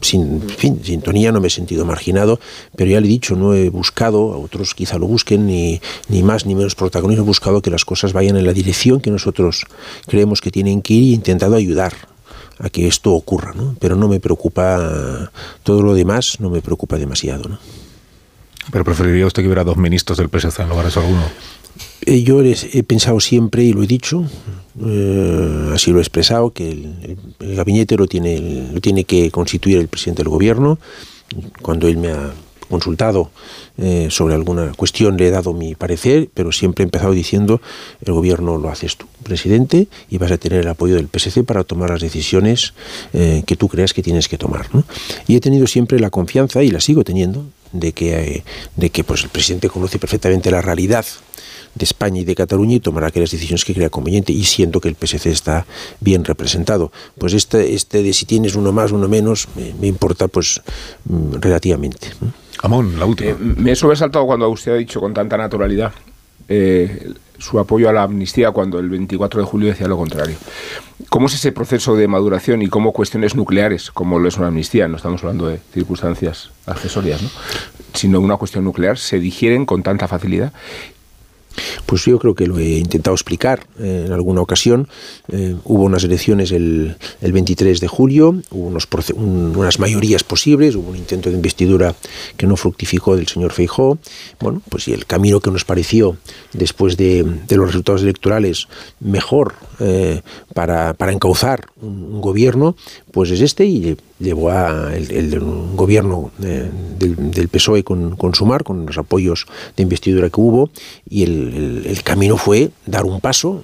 sin 0.00 0.42
fin, 0.42 0.80
sintonía, 0.84 1.32
no 1.32 1.40
me 1.40 1.48
he 1.48 1.50
sentido 1.50 1.84
marginado, 1.84 2.38
pero 2.76 2.90
ya 2.90 3.00
le 3.00 3.06
he 3.06 3.10
dicho, 3.10 3.34
no 3.34 3.54
he 3.54 3.70
buscado, 3.70 4.34
a 4.34 4.36
otros 4.36 4.74
quizá 4.74 4.98
lo 4.98 5.06
busquen, 5.06 5.46
ni, 5.46 5.80
ni 6.08 6.22
más 6.22 6.46
ni 6.46 6.54
menos 6.54 6.74
protagonismo, 6.74 7.24
he 7.24 7.26
buscado 7.26 7.62
que 7.62 7.70
las 7.70 7.84
cosas 7.84 8.12
vayan 8.12 8.36
en 8.36 8.46
la 8.46 8.52
dirección 8.52 9.00
que 9.00 9.10
nosotros 9.10 9.64
creemos 10.06 10.40
que 10.40 10.50
tienen 10.50 10.82
que 10.82 10.94
ir 10.94 11.12
he 11.12 11.14
intentado 11.14 11.56
ayudar 11.56 12.11
a 12.58 12.70
que 12.70 12.86
esto 12.86 13.12
ocurra, 13.12 13.52
¿no? 13.54 13.76
Pero 13.78 13.96
no 13.96 14.08
me 14.08 14.20
preocupa 14.20 15.30
todo 15.62 15.82
lo 15.82 15.94
demás, 15.94 16.38
no 16.40 16.50
me 16.50 16.60
preocupa 16.62 16.98
demasiado, 16.98 17.48
¿no? 17.48 17.58
Pero 18.70 18.84
preferiría 18.84 19.26
usted 19.26 19.42
que 19.42 19.48
hubiera 19.48 19.64
dos 19.64 19.76
ministros 19.76 20.18
del 20.18 20.28
PSC 20.28 20.60
en 20.60 20.68
lugar 20.68 20.84
de 20.84 20.90
solo 20.90 21.08
uno. 21.08 21.24
Eh, 22.02 22.22
yo 22.22 22.42
he 22.42 22.82
pensado 22.82 23.20
siempre 23.20 23.64
y 23.64 23.72
lo 23.72 23.82
he 23.82 23.86
dicho, 23.86 24.24
eh, 24.84 25.70
así 25.74 25.90
lo 25.90 25.98
he 25.98 26.02
expresado, 26.02 26.52
que 26.52 26.70
el, 26.70 27.18
gabinete 27.54 27.96
lo 27.96 28.06
tiene, 28.06 28.68
lo 28.72 28.80
tiene 28.80 29.04
que 29.04 29.30
constituir 29.30 29.78
el 29.78 29.88
presidente 29.88 30.22
del 30.22 30.30
gobierno. 30.30 30.78
Cuando 31.62 31.88
él 31.88 31.96
me 31.96 32.10
ha 32.10 32.32
consultado 32.72 33.30
eh, 33.76 34.08
sobre 34.10 34.34
alguna 34.34 34.72
cuestión, 34.72 35.16
le 35.16 35.28
he 35.28 35.30
dado 35.30 35.52
mi 35.52 35.74
parecer, 35.74 36.28
pero 36.32 36.50
siempre 36.50 36.82
he 36.82 36.86
empezado 36.86 37.12
diciendo, 37.12 37.60
el 38.04 38.12
gobierno 38.12 38.56
lo 38.56 38.70
haces 38.70 38.96
tú, 38.96 39.06
presidente, 39.22 39.86
y 40.10 40.18
vas 40.18 40.32
a 40.32 40.38
tener 40.38 40.62
el 40.62 40.68
apoyo 40.68 40.96
del 40.96 41.06
PSC 41.06 41.44
para 41.44 41.64
tomar 41.64 41.90
las 41.90 42.00
decisiones 42.00 42.74
que 43.12 43.56
tú 43.56 43.68
creas 43.68 43.92
que 43.92 44.02
tienes 44.02 44.28
que 44.28 44.38
tomar. 44.38 44.66
Y 45.28 45.36
he 45.36 45.40
tenido 45.40 45.66
siempre 45.66 46.00
la 46.00 46.10
confianza, 46.10 46.62
y 46.62 46.70
la 46.70 46.80
sigo 46.80 47.04
teniendo, 47.04 47.44
de 47.72 47.92
que, 47.92 48.42
de 48.76 48.90
que 48.90 49.04
pues, 49.04 49.22
el 49.24 49.30
presidente 49.30 49.68
conoce 49.68 49.98
perfectamente 49.98 50.50
la 50.50 50.62
realidad 50.62 51.04
de 51.74 51.84
España 51.84 52.20
y 52.20 52.24
de 52.24 52.34
Cataluña 52.34 52.76
y 52.76 52.80
tomará 52.80 53.08
aquellas 53.08 53.30
decisiones 53.30 53.64
que 53.64 53.74
crea 53.74 53.88
conveniente 53.88 54.32
y 54.32 54.44
siento 54.44 54.80
que 54.80 54.88
el 54.88 54.96
PSC 54.96 55.30
está 55.30 55.66
bien 56.00 56.24
representado. 56.24 56.92
Pues 57.18 57.32
este, 57.32 57.74
este 57.74 58.02
de 58.02 58.12
si 58.12 58.26
tienes 58.26 58.54
uno 58.54 58.72
más, 58.72 58.92
uno 58.92 59.08
menos, 59.08 59.48
me, 59.80 59.86
importa 59.86 60.28
pues 60.28 60.60
mm, 61.04 61.40
relativamente. 61.40 62.08
Amón, 62.62 62.98
la 62.98 63.06
última. 63.06 63.30
Eh, 63.30 63.36
me 63.38 63.72
he 63.72 63.76
sobresaltado 63.76 64.26
cuando 64.26 64.48
usted 64.48 64.72
ha 64.72 64.76
dicho 64.76 65.00
con 65.00 65.12
tanta 65.12 65.36
naturalidad 65.36 65.92
eh, 66.48 67.12
su 67.38 67.58
apoyo 67.58 67.88
a 67.88 67.92
la 67.92 68.04
amnistía 68.04 68.52
cuando 68.52 68.78
el 68.78 68.88
24 68.88 69.40
de 69.40 69.46
julio 69.46 69.68
decía 69.68 69.88
lo 69.88 69.96
contrario. 69.96 70.36
¿Cómo 71.08 71.26
es 71.26 71.34
ese 71.34 71.50
proceso 71.50 71.96
de 71.96 72.06
maduración 72.06 72.62
y 72.62 72.68
cómo 72.68 72.92
cuestiones 72.92 73.34
nucleares, 73.34 73.90
como 73.90 74.18
lo 74.18 74.28
es 74.28 74.38
una 74.38 74.46
amnistía, 74.48 74.86
no 74.86 74.96
estamos 74.96 75.22
hablando 75.22 75.48
de 75.48 75.58
circunstancias 75.72 76.50
accesorias, 76.66 77.20
¿no? 77.22 77.28
sino 77.94 78.20
una 78.20 78.36
cuestión 78.36 78.64
nuclear, 78.64 78.96
se 78.96 79.18
digieren 79.18 79.66
con 79.66 79.82
tanta 79.82 80.08
facilidad 80.08 80.52
pues 81.86 82.04
yo 82.04 82.18
creo 82.18 82.34
que 82.34 82.46
lo 82.46 82.58
he 82.58 82.78
intentado 82.78 83.14
explicar 83.14 83.66
eh, 83.78 84.04
en 84.06 84.12
alguna 84.12 84.40
ocasión. 84.40 84.88
Eh, 85.28 85.56
hubo 85.64 85.84
unas 85.84 86.04
elecciones 86.04 86.52
el, 86.52 86.96
23 87.20 87.80
de 87.80 87.88
julio, 87.88 88.36
hubo 88.50 88.66
unos, 88.66 88.88
unas 89.14 89.78
mayorías 89.78 90.24
posibles, 90.24 90.74
hubo 90.74 90.90
un 90.90 90.96
intento 90.96 91.30
de 91.30 91.36
investidura 91.36 91.94
que 92.36 92.46
no 92.46 92.56
fructificó 92.56 93.16
del 93.16 93.28
señor 93.28 93.52
Feijó. 93.52 93.98
Bueno, 94.40 94.62
pues 94.68 94.88
y 94.88 94.92
el 94.92 95.06
camino 95.06 95.40
que 95.40 95.50
nos 95.50 95.64
pareció 95.64 96.16
después 96.52 96.96
de, 96.96 97.24
los 97.48 97.66
resultados 97.66 98.02
electorales 98.02 98.68
mejor 99.00 99.54
eh, 99.80 100.22
para, 100.54 100.94
encauzar 101.12 101.66
un, 101.80 102.20
gobierno, 102.20 102.76
pues 103.10 103.30
es 103.30 103.40
este 103.40 103.64
y 103.64 103.96
llevó 104.18 104.50
a 104.50 104.94
el, 104.94 105.40
gobierno 105.74 106.30
del, 106.38 107.48
PSOE 107.48 107.82
con, 107.82 108.16
con 108.16 108.34
Sumar, 108.34 108.64
con 108.64 108.86
los 108.86 108.96
apoyos 108.98 109.46
de 109.76 109.82
investidura 109.82 110.30
que 110.30 110.40
hubo, 110.40 110.70
y 111.08 111.24
el 111.24 111.41
el, 111.42 112.02
camino 112.02 112.36
fue 112.36 112.70
dar 112.86 113.04
un 113.04 113.20
paso 113.20 113.62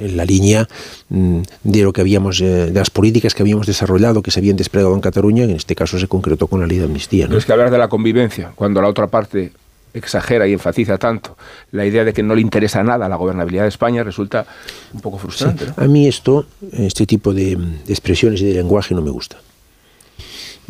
en, 0.00 0.16
la 0.16 0.24
línea 0.24 0.68
mm, 1.08 1.40
de 1.64 1.82
lo 1.82 1.92
que 1.92 2.00
habíamos, 2.00 2.40
eh, 2.40 2.66
de 2.66 2.72
las 2.72 2.90
políticas 2.90 3.34
que 3.34 3.42
habíamos 3.42 3.66
desarrollado, 3.66 4.22
que 4.22 4.30
se 4.30 4.40
habían 4.40 4.56
desplegado 4.56 4.94
en 4.94 5.00
Cataluña, 5.00 5.44
en 5.44 5.50
este 5.50 5.74
caso 5.74 5.98
se 5.98 6.08
concretó 6.08 6.46
con 6.46 6.60
la 6.60 6.66
ley 6.66 6.78
de 6.78 6.84
amnistía. 6.84 7.26
¿no? 7.28 7.36
es 7.36 7.44
que 7.44 7.52
hablar 7.52 7.70
de 7.70 7.78
la 7.78 7.88
convivencia, 7.88 8.52
cuando 8.54 8.82
la 8.82 8.88
otra 8.88 9.06
parte 9.06 9.52
exagera 9.92 10.46
y 10.46 10.52
enfatiza 10.52 10.98
tanto 10.98 11.36
la 11.72 11.84
idea 11.84 12.04
de 12.04 12.12
que 12.12 12.22
no 12.22 12.34
le 12.34 12.40
interesa 12.40 12.82
nada 12.84 13.08
la 13.08 13.16
gobernabilidad 13.16 13.64
de 13.64 13.70
España 13.70 14.04
resulta 14.04 14.46
un 14.92 15.00
poco 15.00 15.18
frustrante. 15.18 15.66
A 15.76 15.86
mí 15.86 16.06
esto, 16.06 16.46
este 16.72 17.06
tipo 17.06 17.34
de, 17.34 17.58
expresiones 17.88 18.40
y 18.40 18.46
de 18.46 18.54
lenguaje 18.54 18.94
no 18.94 19.02
me 19.02 19.10
gusta 19.10 19.38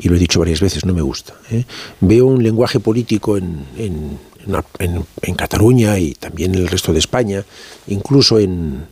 y 0.01 0.09
lo 0.09 0.17
he 0.17 0.19
dicho 0.19 0.39
varias 0.39 0.61
veces, 0.61 0.85
no 0.85 0.95
me 0.95 1.03
gusta. 1.03 1.35
¿eh? 1.51 1.65
Veo 2.01 2.27
un 2.27 2.43
lenguaje 2.43 2.81
político 2.81 3.37
en, 3.37 3.65
en, 3.77 4.19
Cataluña 5.37 5.99
y 5.99 6.15
también 6.15 6.55
en 6.55 6.63
el 6.63 6.69
resto 6.69 6.93
de 6.93 6.99
España, 6.99 7.45
incluso 7.89 8.39
en, 8.39 8.87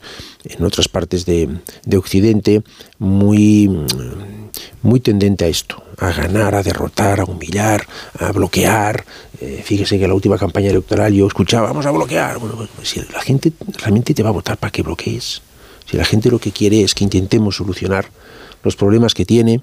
otras 0.61 0.89
partes 0.89 1.27
de, 1.27 1.49
Occidente, 1.97 2.63
muy, 2.99 3.69
muy 4.83 5.01
tendente 5.01 5.45
a 5.45 5.49
esto, 5.49 5.83
a 5.99 6.11
ganar, 6.11 6.55
a 6.55 6.63
derrotar, 6.63 7.21
a 7.21 7.25
humillar, 7.25 7.87
a 8.19 8.33
bloquear. 8.33 9.05
Eh, 9.41 9.63
fíjese 9.65 9.99
que 9.99 10.05
en 10.05 10.11
la 10.11 10.15
última 10.15 10.39
campaña 10.39 10.71
electoral 10.71 11.13
yo 11.13 11.27
escuchaba, 11.27 11.69
vamos 11.69 11.87
a 11.87 11.91
bloquear. 11.91 12.39
Bueno, 12.39 12.57
pues, 12.57 12.89
si 12.89 13.01
la 13.13 13.21
gente 13.21 13.53
realmente 13.79 14.15
te 14.15 14.23
va 14.23 14.31
a 14.31 14.33
votar 14.33 14.57
para 14.57 14.71
que 14.71 14.83
bloquees, 14.83 15.43
si 15.87 15.97
la 15.97 16.05
gente 16.05 16.31
lo 16.31 16.39
que 16.39 16.53
quiere 16.53 16.83
es 16.83 16.95
que 16.95 17.05
intentemos 17.05 17.57
solucionar 17.57 18.11
los 18.63 18.77
problemas 18.77 19.15
que 19.15 19.25
tiene, 19.25 19.63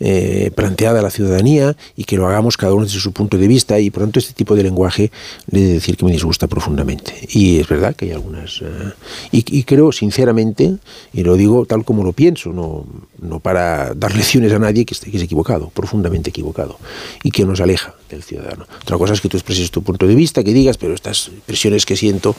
eh, 0.00 0.50
planteada 0.54 1.00
a 1.00 1.02
la 1.02 1.10
ciudadanía 1.10 1.76
y 1.96 2.04
que 2.04 2.16
lo 2.16 2.26
hagamos 2.26 2.56
cada 2.56 2.72
uno 2.72 2.84
desde 2.84 3.00
su 3.00 3.12
punto 3.12 3.36
de 3.36 3.48
vista 3.48 3.80
y 3.80 3.90
pronto 3.90 4.18
este 4.18 4.32
tipo 4.32 4.54
de 4.54 4.62
lenguaje 4.62 5.10
le 5.50 5.60
he 5.60 5.64
de 5.64 5.72
decir 5.74 5.96
que 5.96 6.04
me 6.04 6.12
disgusta 6.12 6.46
profundamente. 6.46 7.14
Y 7.30 7.58
es 7.58 7.68
verdad 7.68 7.96
que 7.96 8.06
hay 8.06 8.12
algunas... 8.12 8.62
Eh, 8.62 8.92
y, 9.32 9.62
creo 9.64 9.92
sinceramente, 9.92 10.76
y 11.12 11.22
lo 11.22 11.36
digo 11.36 11.66
tal 11.66 11.84
como 11.84 12.04
lo 12.04 12.12
pienso, 12.12 12.52
no, 12.52 12.86
no 13.20 13.40
para 13.40 13.94
dar 13.94 14.14
lecciones 14.16 14.52
a 14.52 14.58
nadie 14.58 14.84
que, 14.84 14.94
esté, 14.94 15.10
que 15.10 15.16
es 15.16 15.22
equivocado, 15.22 15.70
profundamente 15.70 16.30
equivocado, 16.30 16.78
y 17.22 17.30
que 17.30 17.44
nos 17.44 17.60
aleja 17.60 17.94
del 18.08 18.22
ciudadano. 18.22 18.66
Otra 18.82 18.96
cosa 18.98 19.14
es 19.14 19.20
que 19.20 19.28
tú 19.28 19.36
expreses 19.36 19.70
tu 19.70 19.82
punto 19.82 20.06
de 20.06 20.14
vista, 20.14 20.44
que 20.44 20.52
digas, 20.52 20.78
pero 20.78 20.94
estas 20.94 21.30
presiones 21.46 21.84
que 21.84 21.96
siento 21.96 22.34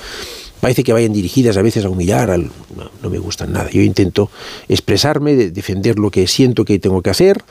parece 0.59 0.83
que 0.83 0.93
vayan 0.93 1.13
dirigidas 1.13 1.57
a 1.57 1.61
veces 1.61 1.85
a 1.85 1.89
humillar, 1.89 2.29
al, 2.29 2.51
no, 3.01 3.09
me 3.09 3.19
gustan 3.19 3.53
nada. 3.53 3.69
Yo 3.69 3.81
intento 3.81 4.29
expresarme, 4.67 5.35
defender 5.35 5.99
lo 5.99 6.11
que 6.11 6.27
siento 6.27 6.65
que 6.65 6.79
tengo 6.79 7.01
que 7.01 7.09
hacer, 7.09 7.43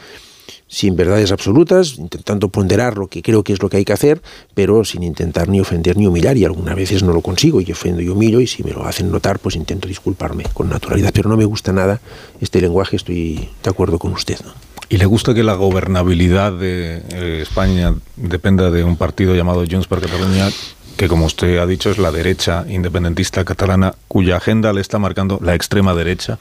sin 0.66 0.96
verdades 0.96 1.32
absolutas, 1.32 1.98
intentando 1.98 2.48
ponderar 2.48 2.98
lo 2.98 3.06
que 3.06 3.22
creo 3.22 3.42
que 3.42 3.54
es 3.54 3.62
lo 3.62 3.70
que 3.70 3.78
hay 3.78 3.84
que 3.84 3.92
hacer, 3.92 4.20
pero 4.54 4.84
sin 4.84 5.02
intentar 5.02 5.48
ni 5.48 5.60
ofender 5.60 5.96
ni 5.96 6.06
humillar, 6.06 6.36
y 6.36 6.44
algunas 6.44 6.76
veces 6.76 7.02
no 7.02 7.12
lo 7.12 7.22
consigo, 7.22 7.60
y 7.60 7.72
ofendo 7.72 8.02
y 8.02 8.08
humillo, 8.08 8.40
y 8.40 8.46
si 8.46 8.62
me 8.62 8.72
lo 8.72 8.84
hacen 8.84 9.10
notar, 9.10 9.38
pues 9.38 9.56
intento 9.56 9.88
disculparme 9.88 10.44
con 10.52 10.68
naturalidad, 10.68 11.10
pero 11.14 11.30
no 11.30 11.36
me 11.36 11.46
gusta 11.46 11.72
nada 11.72 12.00
este 12.40 12.60
lenguaje, 12.60 12.96
estoy 12.96 13.48
de 13.62 13.70
acuerdo 13.70 13.98
con 13.98 14.12
usted. 14.12 14.38
¿Y 14.90 14.96
le 14.96 15.04
gusta 15.04 15.34
que 15.34 15.42
la 15.42 15.54
gobernabilidad 15.54 16.52
de 16.52 17.02
eh, 17.12 17.40
España 17.42 17.94
dependa 18.16 18.70
de 18.70 18.84
un 18.84 18.96
partido 18.96 19.34
llamado 19.34 19.64
Junts 19.70 19.86
per 19.86 20.00
Catalunya 20.00 20.48
que 20.98 21.08
como 21.08 21.26
usted 21.26 21.58
ha 21.58 21.66
dicho 21.66 21.90
es 21.90 21.98
la 21.98 22.10
derecha 22.10 22.64
independentista 22.68 23.44
catalana, 23.44 23.94
cuya 24.08 24.36
agenda 24.36 24.72
le 24.72 24.80
está 24.80 24.98
marcando 24.98 25.38
la 25.40 25.54
extrema 25.54 25.94
derecha. 25.94 26.38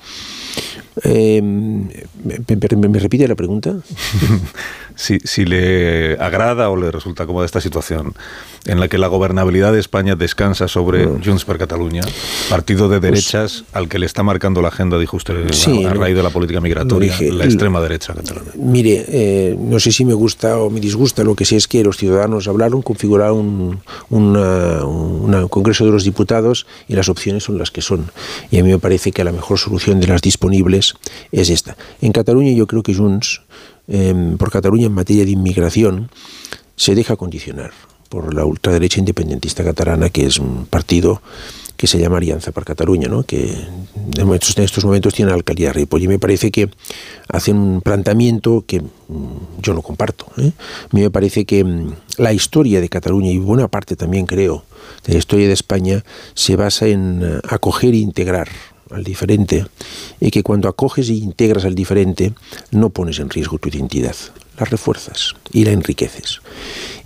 Eh, 1.03 1.41
¿me, 1.41 2.99
repite 2.99 3.27
la 3.27 3.35
pregunta? 3.35 3.75
si, 4.95 5.19
si, 5.19 5.45
le 5.45 6.17
agrada 6.19 6.69
o 6.69 6.75
le 6.75 6.91
resulta 6.91 7.25
cómoda 7.25 7.45
esta 7.45 7.61
situación 7.61 8.13
en 8.65 8.79
la 8.79 8.87
que 8.87 8.97
la 8.97 9.07
gobernabilidad 9.07 9.71
de 9.73 9.79
España 9.79 10.15
descansa 10.15 10.67
sobre 10.67 11.05
Junts 11.05 11.45
per 11.45 11.57
Catalunya, 11.57 12.01
partido 12.49 12.89
de 12.89 12.99
pues 12.99 13.11
derechas 13.11 13.63
al 13.73 13.87
que 13.87 13.99
le 13.99 14.05
está 14.05 14.23
marcando 14.23 14.61
la 14.61 14.69
agenda, 14.69 14.97
dijo 14.99 15.17
usted, 15.17 15.35
a, 15.85 15.93
raíz 15.93 16.15
de 16.15 16.23
la 16.23 16.29
política 16.29 16.59
migratoria, 16.59 17.15
la 17.31 17.45
extrema 17.45 17.79
derecha 17.81 18.13
catalana. 18.13 18.51
Mire, 18.55 19.05
eh, 19.07 19.57
no 19.57 19.79
sé 19.79 19.91
si 19.91 20.03
me 20.03 20.13
gusta 20.13 20.57
o 20.57 20.69
me 20.69 20.79
disgusta, 20.79 21.23
lo 21.23 21.35
que 21.35 21.45
sé 21.45 21.55
es 21.55 21.67
que 21.67 21.83
los 21.83 21.97
ciudadanos 21.97 22.47
hablaron, 22.47 22.81
configuraron 22.81 23.79
un, 24.09 24.37
un 24.37 25.47
Congreso 25.49 25.85
de 25.85 25.91
los 25.91 26.03
Diputados 26.03 26.65
y 26.87 26.95
las 26.95 27.09
opciones 27.09 27.43
son 27.43 27.57
las 27.57 27.71
que 27.71 27.81
son. 27.81 28.11
Y 28.51 28.59
a 28.59 28.63
mí 28.63 28.69
me 28.69 28.79
parece 28.79 29.11
que 29.11 29.23
la 29.23 29.31
mejor 29.31 29.59
solución 29.59 29.99
de 29.99 30.07
las 30.07 30.21
disponibles 30.21 30.86
es 31.31 31.49
esta. 31.49 31.77
En 32.01 32.11
Cataluña 32.11 32.51
yo 32.51 32.67
creo 32.67 32.83
que 32.83 32.93
Junts, 32.93 33.41
em, 33.87 34.37
por 34.37 34.51
Cataluña 34.51 34.87
en 34.87 34.93
materia 34.93 35.25
de 35.25 35.31
inmigración, 35.31 36.09
se 36.75 36.95
deja 36.95 37.15
condicionar 37.15 37.71
por 38.09 38.33
la 38.33 38.45
ultraderecha 38.45 38.99
independentista 38.99 39.63
catalana, 39.63 40.09
que 40.09 40.25
es 40.25 40.39
un 40.39 40.65
partido 40.65 41.21
que 41.77 41.85
se 41.85 41.99
llama 41.99 42.17
Alianza 42.17 42.51
para 42.51 42.65
Cataluña, 42.65 43.07
¿no? 43.07 43.23
que 43.23 43.53
en 44.17 44.33
estos 44.33 44.83
momentos 44.83 45.13
tiene 45.13 45.29
la 45.29 45.35
alcaldía 45.35 45.67
de 45.67 45.73
Ripoll. 45.73 46.01
Y 46.01 46.07
me 46.07 46.17
parece 46.17 46.49
que 46.49 46.69
hacen 47.29 47.57
un 47.57 47.81
planteamiento 47.81 48.65
que 48.65 48.81
mm, 48.81 49.61
yo 49.61 49.75
no 49.75 49.83
comparto. 49.83 50.25
¿eh? 50.37 50.51
Me 50.91 51.09
parece 51.11 51.45
que 51.45 51.63
mm, 51.63 51.93
la 52.17 52.33
historia 52.33 52.81
de 52.81 52.89
Cataluña, 52.89 53.29
y 53.29 53.37
buena 53.37 53.67
parte 53.67 53.95
también 53.95 54.25
creo 54.25 54.65
de 55.05 55.13
la 55.13 55.19
historia 55.19 55.47
de 55.47 55.53
España, 55.53 56.03
se 56.33 56.55
basa 56.55 56.87
en 56.87 57.21
eh, 57.23 57.39
acoger 57.47 57.93
e 57.93 57.97
integrar 57.97 58.49
al 58.89 59.03
diferente 59.03 59.65
y 60.19 60.31
que 60.31 60.43
cuando 60.43 60.67
acoges 60.67 61.09
e 61.09 61.13
integras 61.13 61.65
al 61.65 61.75
diferente 61.75 62.33
no 62.71 62.89
pones 62.89 63.19
en 63.19 63.29
riesgo 63.29 63.57
tu 63.57 63.69
identidad, 63.69 64.15
la 64.57 64.65
refuerzas 64.65 65.35
y 65.51 65.65
la 65.65 65.71
enriqueces. 65.71 66.41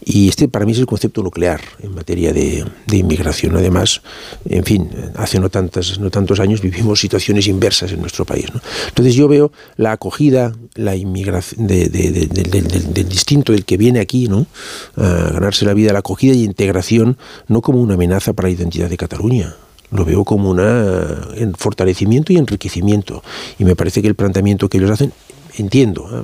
Y 0.04 0.30
este 0.30 0.48
para 0.48 0.66
mí 0.66 0.72
es 0.72 0.80
el 0.80 0.88
concepto 0.88 1.22
nuclear 1.22 1.62
en 1.80 1.94
materia 1.94 2.34
de, 2.34 2.66
inmigración. 2.92 3.56
Además, 3.56 4.02
en 4.50 4.64
fin, 4.64 4.90
hace 5.16 5.40
no, 5.40 5.50
tantas, 5.50 6.00
no 6.00 6.10
tantos 6.10 6.40
años 6.40 6.62
vivimos 6.62 7.00
situaciones 7.00 7.48
inversas 7.48 7.92
en 7.92 8.02
nuestro 8.02 8.26
país. 8.26 8.48
Entonces 8.88 9.14
yo 9.14 9.28
veo 9.28 9.52
la 9.76 9.92
acogida, 9.92 10.54
la 10.74 10.96
inmigración 10.96 11.68
del 11.68 13.10
distinto 13.10 13.52
del 13.52 13.66
que 13.66 13.78
viene 13.78 14.00
aquí, 14.00 14.28
¿no? 14.28 14.48
a 14.96 15.32
ganarse 15.34 15.66
la 15.66 15.74
vida, 15.74 15.94
la 15.94 16.00
acogida 16.00 16.34
y 16.34 16.44
integración, 16.44 17.18
no 17.48 17.62
como 17.62 17.80
una 17.80 17.94
amenaza 17.94 18.34
para 18.34 18.48
la 18.48 18.56
identidad 18.56 18.90
de 18.90 18.98
Cataluña 18.98 19.56
lo 19.92 20.06
veo 20.06 20.24
como 20.24 20.52
un 20.52 21.56
fortalecimiento 21.58 22.34
y 22.34 22.38
enriquecimiento. 22.38 23.24
Y 23.60 23.66
me 23.66 23.76
parece 23.76 24.02
que 24.02 24.08
el 24.08 24.16
planteamiento 24.16 24.70
que 24.70 24.78
ellos 24.78 24.92
hacen, 24.92 25.14
entiendo, 25.58 26.10
¿eh? 26.12 26.24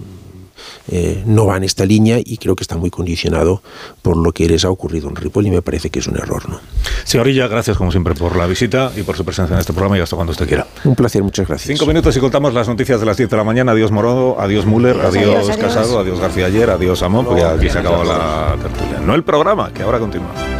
eh, 0.90 1.24
no 1.26 1.46
va 1.46 1.58
en 1.58 1.64
esta 1.64 1.86
línea 1.86 2.20
y 2.24 2.38
creo 2.38 2.56
que 2.56 2.64
está 2.64 2.78
muy 2.78 2.90
condicionado 2.90 3.62
por 4.02 4.18
lo 4.18 4.32
que 4.32 4.48
les 4.48 4.64
ha 4.66 4.70
ocurrido 4.70 5.10
en 5.10 5.16
Ripoll 5.16 5.48
y 5.48 5.52
me 5.52 5.62
parece 5.62 5.90
que 5.90 6.00
es 6.00 6.08
un 6.08 6.18
error. 6.18 6.48
¿no? 6.50 6.60
Señor 7.04 7.28
Illa, 7.28 7.48
gracias 7.48 7.78
como 7.78 7.92
siempre 7.92 8.16
por 8.16 8.36
la 8.36 8.46
visita 8.48 8.92
y 8.96 9.04
por 9.04 9.18
su 9.18 9.26
presencia 9.26 9.54
en 9.54 9.60
este 9.60 9.74
programa 9.74 9.98
y 9.98 10.02
hasta 10.02 10.16
cuando 10.16 10.32
usted 10.32 10.48
quiera. 10.48 10.66
Un 10.84 10.96
placer, 10.96 11.24
muchas 11.24 11.48
gracias. 11.48 11.68
Cinco 11.78 11.86
minutos 11.86 12.16
y 12.16 12.20
contamos 12.20 12.54
las 12.54 12.68
noticias 12.68 13.00
de 13.00 13.06
las 13.06 13.18
10 13.18 13.30
de 13.30 13.38
la 13.38 13.44
mañana. 13.44 13.74
Adiós 13.74 13.92
Morodo, 13.92 14.40
adiós 14.40 14.66
Müller, 14.66 15.00
adiós, 15.02 15.48
Casado, 15.58 16.00
adiós 16.00 16.20
García 16.20 16.46
Ayer, 16.46 16.70
adiós 16.70 17.02
Amón, 17.04 17.26
porque 17.26 17.44
aquí 17.44 17.70
se 17.70 17.80
acabó 17.80 18.04
la 18.04 18.56
tertulia. 18.62 19.00
No 19.00 19.16
el 19.16 19.24
programa, 19.24 19.74
que 19.74 19.84
ahora 19.84 20.00
continúa. 20.00 20.57